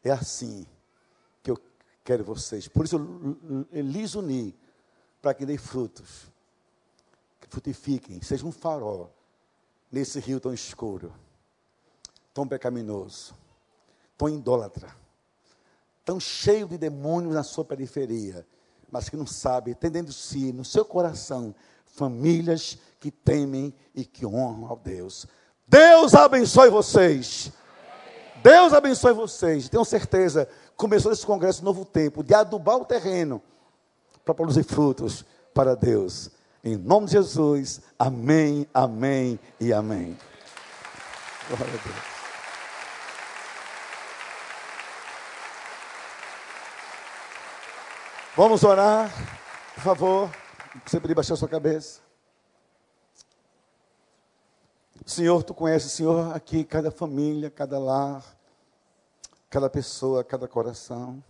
[0.03, 0.67] é assim
[1.41, 1.57] que eu
[2.03, 2.67] quero vocês.
[2.67, 2.97] Por isso
[3.71, 4.53] eu, lhes uni,
[5.21, 6.29] para que dê frutos,
[7.39, 9.09] que frutifiquem, sejam um farol
[9.89, 11.13] nesse rio tão escuro,
[12.33, 13.33] tão pecaminoso,
[14.17, 14.93] tão idólatra,
[16.03, 18.45] tão cheio de demônios na sua periferia
[18.91, 21.53] mas que não sabe, tem dentro de si, no seu coração,
[21.85, 25.27] famílias que temem e que honram ao Deus.
[25.67, 27.51] Deus abençoe vocês.
[28.41, 29.69] Deus abençoe vocês.
[29.69, 33.43] Tenho certeza, começou esse congresso novo tempo de adubar o terreno
[34.23, 36.31] para produzir frutos para Deus.
[36.63, 40.17] Em nome de Jesus, amém, amém e amém.
[41.47, 41.95] Glória a Deus.
[48.35, 49.11] Vamos orar,
[49.75, 50.31] por favor.
[50.83, 52.04] Você poderia baixar sua cabeça.
[55.05, 58.25] Senhor, tu conheces, Senhor, aqui cada família, cada lar,
[59.51, 61.23] cada pessoa, cada coração.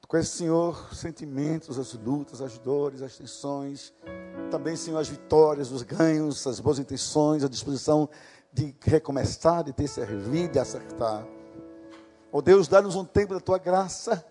[0.00, 3.92] Tu conheces, Senhor, os sentimentos, as lutas, as dores, as tensões.
[4.50, 8.08] Também, Senhor, as vitórias, os ganhos, as boas intenções, a disposição
[8.50, 11.26] de recomeçar, de ter servido, de acertar.
[12.32, 14.24] Oh Deus, dá-nos um tempo da tua graça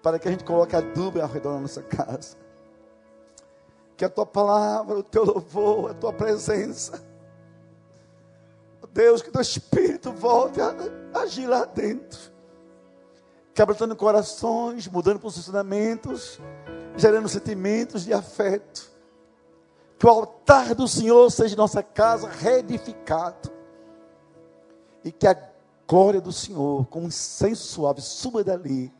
[0.00, 2.41] para que a gente coloque adubo ao redor da nossa casa.
[3.96, 7.12] Que a tua palavra, o teu louvor, a tua presença,
[8.92, 10.74] Deus, que teu espírito volte a
[11.14, 12.18] agir lá dentro,
[13.54, 16.38] quebrantando corações, mudando posicionamentos,
[16.96, 18.90] gerando sentimentos de afeto.
[19.98, 23.50] Que o altar do Senhor seja nossa casa reedificado.
[25.04, 25.36] E que a
[25.88, 28.92] glória do Senhor, como um incenso suave, suba dali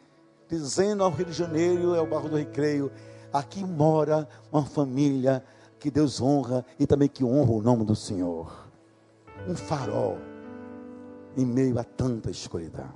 [0.48, 2.92] dizendo ao Rio de Janeiro, é o barro do recreio,
[3.32, 5.44] aqui mora uma família
[5.78, 8.68] que Deus honra e também que honra o nome do Senhor.
[9.48, 10.18] Um farol
[11.36, 12.92] em meio a tanta escuridão.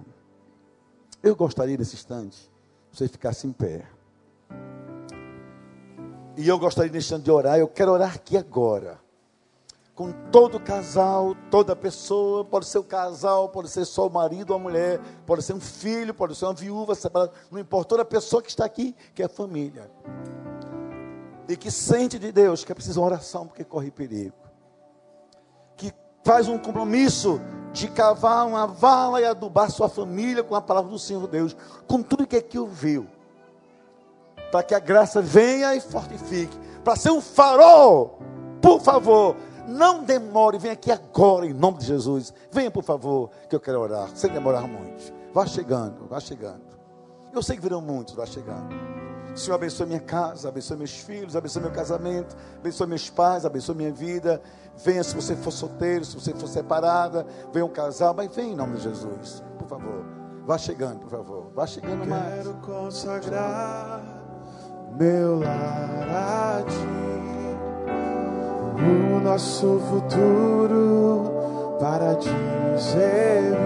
[1.22, 2.50] Eu gostaria nesse instante,
[2.92, 3.86] você ficasse em pé.
[6.36, 9.05] E eu gostaria nesse instante de orar, eu quero orar aqui agora
[9.96, 14.56] com todo casal, toda pessoa, pode ser o casal, pode ser só o marido ou
[14.56, 18.42] a mulher, pode ser um filho, pode ser uma viúva separada, não importa, toda pessoa
[18.42, 19.90] que está aqui, que é família.
[21.48, 24.36] E que sente de Deus que é preciso uma oração porque corre perigo.
[25.78, 25.90] Que
[26.22, 27.40] faz um compromisso
[27.72, 32.02] de cavar uma vala e adubar sua família com a palavra do Senhor Deus, com
[32.02, 33.06] tudo que aqui ouviu.
[34.52, 38.18] Para que a graça venha e fortifique, para ser um farol,
[38.60, 39.36] por favor,
[39.66, 42.32] não demore, venha aqui agora, em nome de Jesus.
[42.50, 45.12] Venha, por favor, que eu quero orar, sem demorar muito.
[45.32, 46.64] Vá chegando, vá chegando.
[47.32, 48.74] Eu sei que virão muitos, vá chegando.
[49.34, 53.92] Senhor, abençoe minha casa, abençoe meus filhos, abençoe meu casamento, abençoe meus pais, abençoe minha
[53.92, 54.40] vida.
[54.82, 58.56] Venha se você for solteiro, se você for separada, venha um casal, mas venha em
[58.56, 60.06] nome de Jesus, por favor.
[60.46, 61.50] Vá chegando, por favor.
[61.54, 62.34] Vá chegando mais.
[62.36, 64.00] Quero consagrar
[64.98, 67.06] meu lar a ti
[68.78, 71.32] o nosso futuro
[71.80, 73.56] para dizer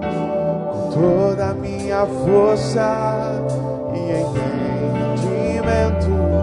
[0.00, 3.40] com toda a minha força
[3.94, 6.39] e entendimento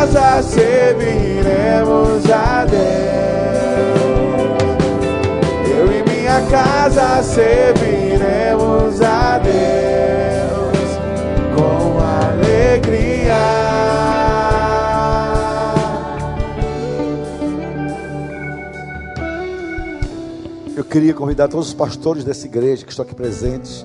[0.00, 2.80] casa serviremos a Deus.
[5.68, 10.88] Eu e minha casa serviremos a Deus
[11.54, 13.34] com alegria.
[20.74, 23.84] Eu queria convidar todos os pastores dessa igreja que estão aqui presentes,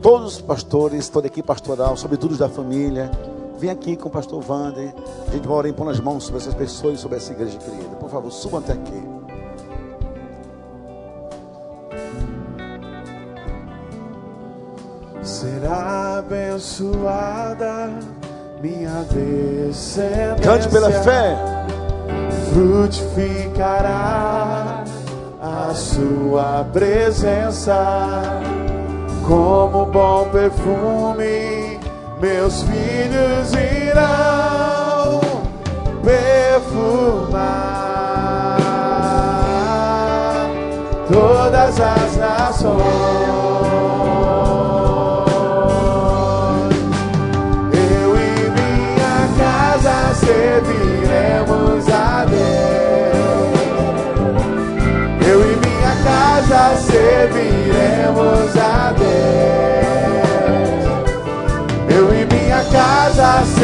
[0.00, 3.10] todos os pastores, toda a equipe pastoral, sobretudo os da família,
[3.62, 4.92] vem aqui com o pastor Wander.
[5.28, 7.94] A gente vai orar impor as mãos sobre essas pessoas e sobre essa igreja querida.
[7.96, 9.00] Por favor, subam até aqui.
[15.22, 17.92] Será abençoada
[18.60, 20.34] minha descendência.
[20.42, 21.36] Cante pela fé.
[22.52, 24.82] Frutificará
[25.40, 28.42] a sua presença
[29.24, 31.61] como bom perfume.
[32.22, 35.20] Meus filhos irão
[36.04, 37.40] perfumar
[41.12, 43.31] todas as nações.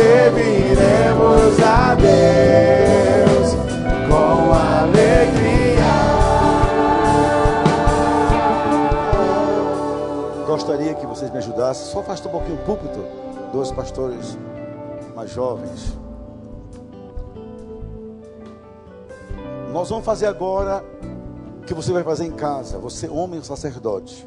[0.09, 3.55] Serviremos a Deus
[4.09, 5.93] com alegria.
[10.47, 11.93] Gostaria que vocês me ajudassem.
[11.93, 13.05] Só afasta um pouquinho o púlpito
[13.53, 14.39] dos pastores
[15.15, 15.99] mais jovens.
[19.73, 20.83] Nós vamos fazer agora
[21.61, 24.27] o que você vai fazer em casa, você homem sacerdote.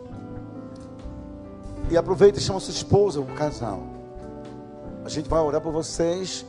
[1.89, 3.90] E aproveita e chama sua esposa, o casal.
[5.05, 6.45] A gente vai orar por vocês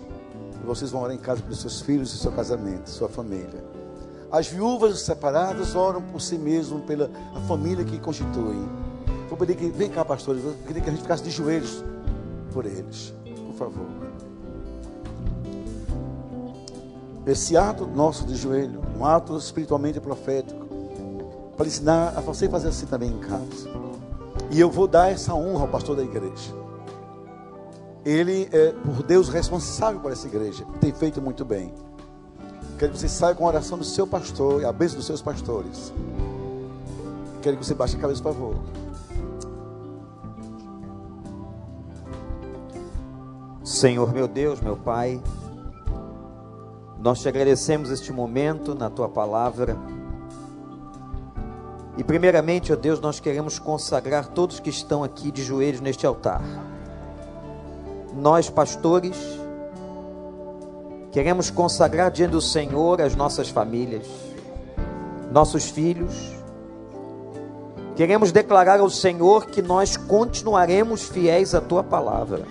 [0.63, 3.65] e vocês vão orar em casa pelos seus filhos seu casamento, sua família.
[4.31, 8.69] As viúvas separadas oram por si mesmas, pela a família que constituem.
[9.29, 11.85] Vou pedir que, vem cá, pastor, eu queria que a gente ficasse de joelhos
[12.53, 13.15] por eles,
[13.47, 14.03] por favor.
[17.27, 20.67] esse ato nosso de joelho, um ato espiritualmente profético,
[21.57, 23.71] para ensinar a você fazer assim também em casa.
[24.51, 26.62] E eu vou dar essa honra ao pastor da igreja.
[28.05, 31.73] Ele é, por Deus, responsável por essa igreja, tem feito muito bem.
[32.79, 35.23] Quero que você saia com a oração do seu pastor e a bênção dos seus
[35.23, 35.93] pastores.
[37.41, 38.57] Quero que você baixe a cabeça, por favor.
[43.65, 45.23] Senhor meu Deus, meu Pai,
[46.99, 49.77] nós te agradecemos este momento na tua palavra.
[51.97, 56.43] E primeiramente, ó Deus, nós queremos consagrar todos que estão aqui de joelhos neste altar.
[58.15, 59.17] Nós, pastores,
[61.11, 64.07] queremos consagrar diante do Senhor as nossas famílias,
[65.31, 66.13] nossos filhos.
[67.97, 72.47] Queremos declarar ao Senhor que nós continuaremos fiéis à tua palavra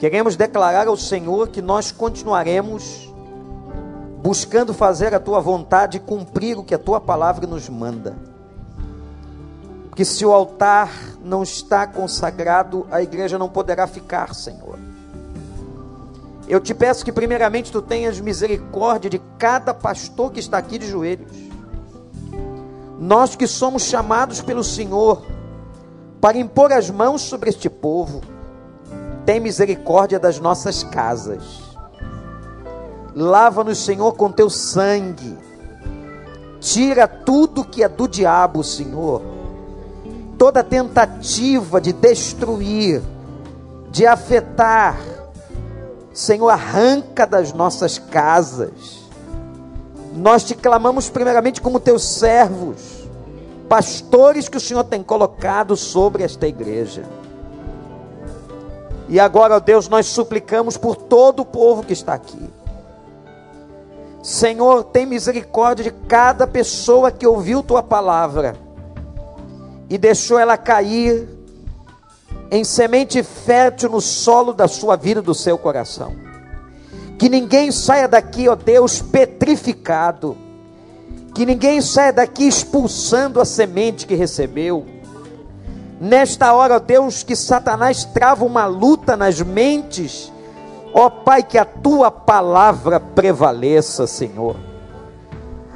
[0.00, 3.06] Queremos declarar ao Senhor que nós continuaremos
[4.22, 8.16] buscando fazer a tua vontade e cumprir o que a tua palavra nos manda.
[9.90, 10.88] Porque se o altar
[11.22, 14.78] não está consagrado, a igreja não poderá ficar, Senhor.
[16.48, 20.86] Eu te peço que, primeiramente, tu tenhas misericórdia de cada pastor que está aqui de
[20.86, 21.30] joelhos.
[22.98, 25.22] Nós que somos chamados pelo Senhor
[26.20, 28.20] para impor as mãos sobre este povo
[29.26, 31.62] tem misericórdia das nossas casas.
[33.14, 35.36] Lava-nos, Senhor, com teu sangue.
[36.60, 39.39] Tira tudo que é do diabo, Senhor.
[40.40, 43.02] Toda tentativa de destruir,
[43.90, 44.98] de afetar,
[46.14, 49.00] Senhor, arranca das nossas casas.
[50.14, 53.06] Nós te clamamos primeiramente como teus servos,
[53.68, 57.04] pastores que o Senhor tem colocado sobre esta igreja.
[59.10, 62.48] E agora, ó Deus, nós suplicamos por todo o povo que está aqui.
[64.22, 68.69] Senhor, tem misericórdia de cada pessoa que ouviu tua palavra
[69.90, 71.28] e deixou ela cair
[72.50, 76.16] em semente fértil no solo da sua vida, do seu coração.
[77.18, 80.34] Que ninguém saia daqui, ó Deus, petrificado.
[81.34, 84.86] Que ninguém saia daqui expulsando a semente que recebeu
[86.00, 90.32] Nesta hora, ó Deus, que Satanás trava uma luta nas mentes.
[90.94, 94.56] Ó Pai, que a tua palavra prevaleça, Senhor.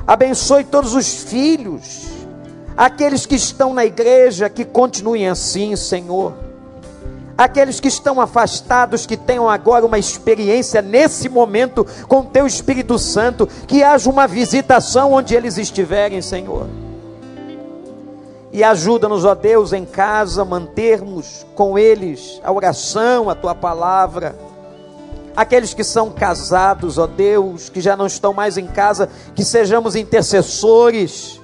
[0.07, 2.07] Abençoe todos os filhos,
[2.77, 6.35] aqueles que estão na igreja, que continuem assim, Senhor.
[7.37, 13.47] Aqueles que estão afastados, que tenham agora uma experiência nesse momento com Teu Espírito Santo,
[13.67, 16.69] que haja uma visitação onde eles estiverem, Senhor
[18.55, 24.37] e ajuda-nos, ó Deus, em casa, mantermos com eles a oração, a tua palavra.
[25.35, 29.97] Aqueles que são casados, ó Deus, que já não estão mais em casa, que sejamos
[29.97, 31.41] intercessores.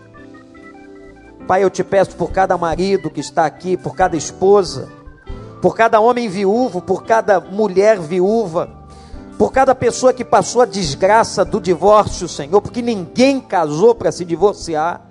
[1.50, 4.88] Pai, eu te peço por cada marido que está aqui, por cada esposa,
[5.60, 8.70] por cada homem viúvo, por cada mulher viúva,
[9.36, 14.24] por cada pessoa que passou a desgraça do divórcio, Senhor, porque ninguém casou para se
[14.24, 15.04] divorciar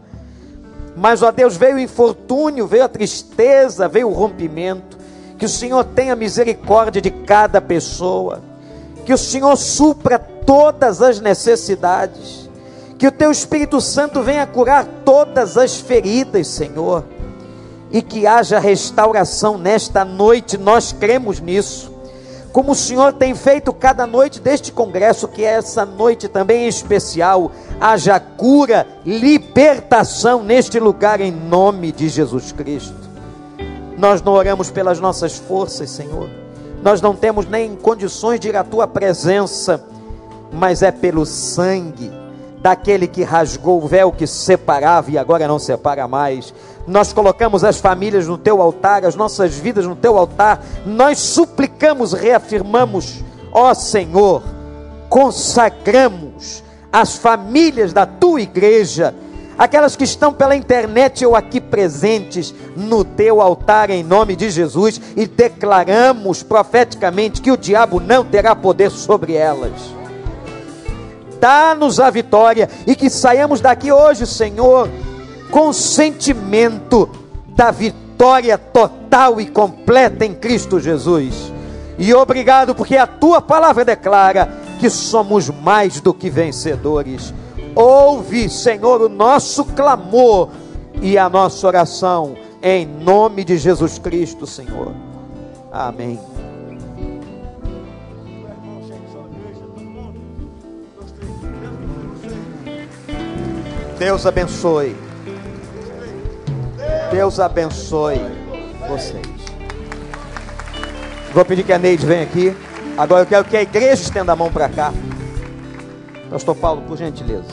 [0.95, 4.97] Mas, ó Deus, veio o infortúnio, veio a tristeza, veio o rompimento.
[5.37, 8.41] Que o Senhor tenha misericórdia de cada pessoa.
[9.05, 12.48] Que o Senhor supra todas as necessidades.
[12.99, 17.03] Que o Teu Espírito Santo venha curar todas as feridas, Senhor.
[17.89, 21.89] E que haja restauração nesta noite, nós cremos nisso
[22.51, 27.51] como o Senhor tem feito cada noite deste congresso, que é essa noite também especial,
[27.79, 33.09] haja cura, libertação neste lugar em nome de Jesus Cristo.
[33.97, 36.29] Nós não oramos pelas nossas forças, Senhor.
[36.81, 39.83] Nós não temos nem condições de ir à tua presença,
[40.51, 42.11] mas é pelo sangue
[42.61, 46.53] daquele que rasgou o véu que separava e agora não separa mais.
[46.85, 50.63] Nós colocamos as famílias no teu altar, as nossas vidas no teu altar.
[50.85, 54.43] Nós suplicamos, reafirmamos, ó Senhor,
[55.09, 59.13] consagramos as famílias da tua igreja,
[59.57, 64.99] aquelas que estão pela internet ou aqui presentes no teu altar em nome de Jesus
[65.15, 69.98] e declaramos profeticamente que o diabo não terá poder sobre elas.
[71.39, 74.89] Dá-nos a vitória e que saiamos daqui hoje, Senhor,
[75.49, 77.09] com sentimento
[77.47, 81.51] da vitória total e completa em Cristo Jesus.
[81.97, 84.49] E obrigado, porque a tua palavra declara
[84.79, 87.33] que somos mais do que vencedores.
[87.75, 90.49] Ouve, Senhor, o nosso clamor
[91.01, 94.93] e a nossa oração, em nome de Jesus Cristo, Senhor.
[95.71, 96.28] Amém.
[103.99, 104.95] Deus abençoe.
[107.11, 108.21] Deus abençoe
[108.87, 109.27] vocês.
[111.33, 112.55] Vou pedir que a Neide venha aqui.
[112.97, 114.93] Agora eu quero que a igreja estenda a mão para cá.
[116.29, 117.49] Pastor Paulo, por gentileza.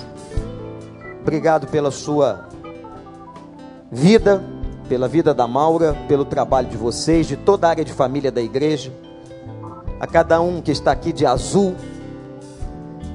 [1.20, 2.48] Obrigado pela sua
[3.90, 4.40] vida,
[4.88, 8.40] pela vida da Maura, pelo trabalho de vocês, de toda a área de família da
[8.40, 8.92] igreja.
[9.98, 11.74] A cada um que está aqui de azul,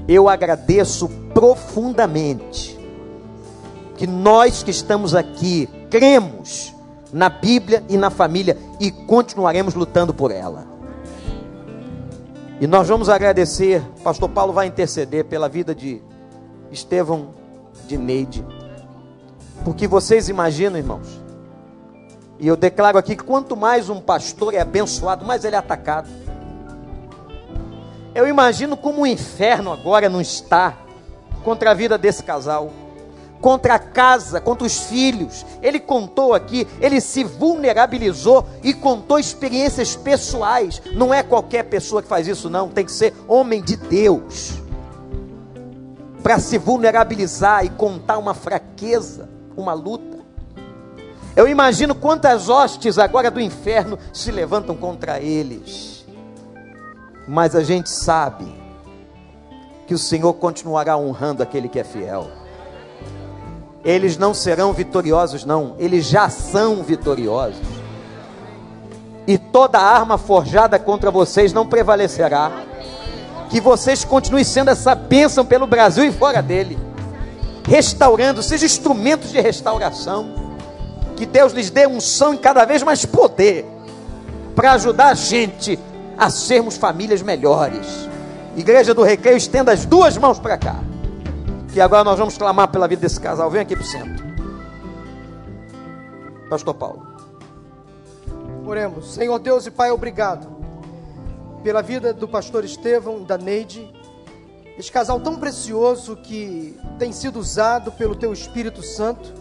[0.05, 2.80] eu agradeço profundamente
[4.01, 6.73] que nós que estamos aqui cremos
[7.13, 10.65] na Bíblia e na família e continuaremos lutando por ela.
[12.59, 16.01] E nós vamos agradecer, pastor Paulo vai interceder pela vida de
[16.71, 17.27] Estevão,
[17.85, 18.43] de Neide.
[19.63, 21.21] Porque vocês imaginam, irmãos,
[22.39, 26.09] e eu declaro aqui que quanto mais um pastor é abençoado, mais ele é atacado.
[28.15, 30.75] Eu imagino como o inferno agora não está
[31.43, 32.80] contra a vida desse casal
[33.41, 35.45] contra a casa, contra os filhos.
[35.61, 40.81] Ele contou aqui, ele se vulnerabilizou e contou experiências pessoais.
[40.93, 42.69] Não é qualquer pessoa que faz isso, não.
[42.69, 44.61] Tem que ser homem de Deus
[46.21, 49.27] para se vulnerabilizar e contar uma fraqueza,
[49.57, 50.21] uma luta.
[51.35, 56.05] Eu imagino quantas hostes agora do inferno se levantam contra eles.
[57.27, 58.45] Mas a gente sabe
[59.87, 62.40] que o Senhor continuará honrando aquele que é fiel
[63.83, 67.59] eles não serão vitoriosos, não, eles já são vitoriosos.
[69.25, 72.51] E toda arma forjada contra vocês não prevalecerá.
[73.49, 76.79] Que vocês continuem sendo essa bênção pelo Brasil e fora dele,
[77.67, 80.55] restaurando, sejam instrumentos de restauração.
[81.17, 83.65] Que Deus lhes dê unção e cada vez mais poder
[84.55, 85.77] para ajudar a gente
[86.17, 88.09] a sermos famílias melhores.
[88.55, 90.90] Igreja do Recreio, estenda as duas mãos para cá
[91.73, 93.49] que agora nós vamos clamar pela vida desse casal.
[93.49, 94.25] Vem aqui para o centro.
[96.49, 97.07] Pastor Paulo.
[98.65, 99.13] Oremos.
[99.13, 100.47] Senhor Deus e Pai, obrigado
[101.63, 103.93] pela vida do pastor Estevão, da Neide,
[104.77, 109.31] este casal tão precioso que tem sido usado pelo Teu Espírito Santo,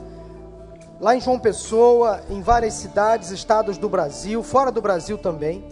[1.00, 5.64] lá em João Pessoa, em várias cidades, estados do Brasil, fora do Brasil também,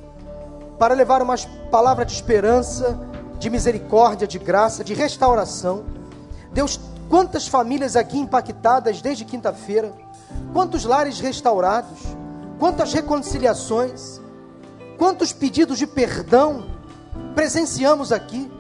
[0.79, 1.35] para levar uma
[1.71, 2.99] palavra de esperança,
[3.39, 5.98] de misericórdia, de graça, de restauração
[6.53, 9.93] Deus, quantas famílias aqui impactadas desde quinta-feira,
[10.53, 11.99] quantos lares restaurados,
[12.59, 14.21] quantas reconciliações,
[14.97, 16.67] quantos pedidos de perdão
[17.35, 18.51] presenciamos aqui,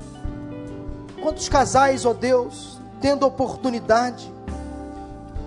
[1.20, 4.32] quantos casais, ó Deus, tendo a oportunidade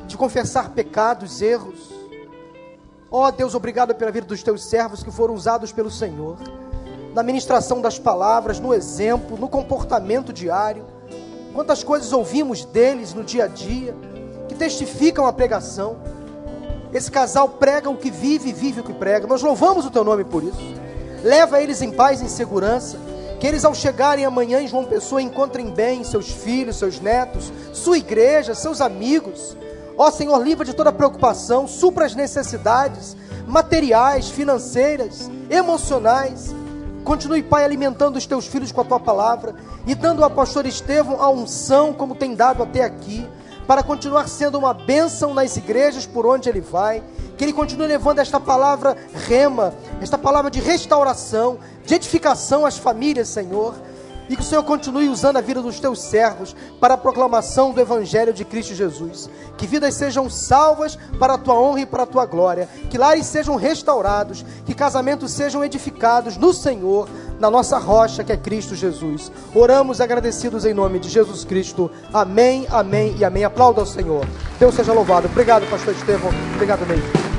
[0.07, 1.89] de confessar pecados, erros.
[3.09, 6.38] Ó Deus, obrigado pela vida dos teus servos que foram usados pelo Senhor,
[7.13, 10.85] na ministração das palavras, no exemplo, no comportamento diário
[11.53, 13.95] Quantas coisas ouvimos deles no dia a dia,
[14.48, 15.98] que testificam a pregação.
[16.94, 19.28] Esse casal prega o que vive e vive o que prega.
[19.28, 20.60] Nós louvamos o teu nome por isso.
[21.23, 22.98] Leva eles em paz e em segurança.
[23.40, 27.98] Que eles, ao chegarem amanhã em João Pessoa, encontrem bem seus filhos, seus netos, sua
[27.98, 29.57] igreja, seus amigos.
[29.98, 33.15] Ó Senhor, livra de toda preocupação, supra as necessidades
[33.48, 36.53] materiais, financeiras, emocionais.
[37.03, 39.56] Continue, Pai, alimentando os teus filhos com a tua palavra
[39.88, 43.28] e dando ao pastor Estevão a unção como tem dado até aqui,
[43.68, 47.03] para continuar sendo uma bênção nas igrejas por onde ele vai.
[47.38, 48.95] Que ele continue levando esta palavra
[49.28, 53.73] rema, esta palavra de restauração, de edificação às famílias, Senhor
[54.32, 57.82] e que o Senhor continue usando a vida dos teus servos para a proclamação do
[57.82, 59.30] Evangelho de Cristo Jesus.
[59.58, 62.70] Que vidas sejam salvas para a tua honra e para a tua glória.
[62.90, 64.45] Que lares sejam restaurados.
[64.66, 67.10] Que casamentos sejam edificados no Senhor,
[67.41, 69.30] na nossa rocha que é Cristo Jesus.
[69.53, 71.91] Oramos agradecidos em nome de Jesus Cristo.
[72.14, 73.44] Amém, amém e amém.
[73.44, 74.26] Aplauda ao Senhor.
[74.58, 75.28] Deus seja louvado.
[75.28, 76.32] Obrigado, Pastor Estevão.
[76.56, 77.31] Obrigado, mesmo.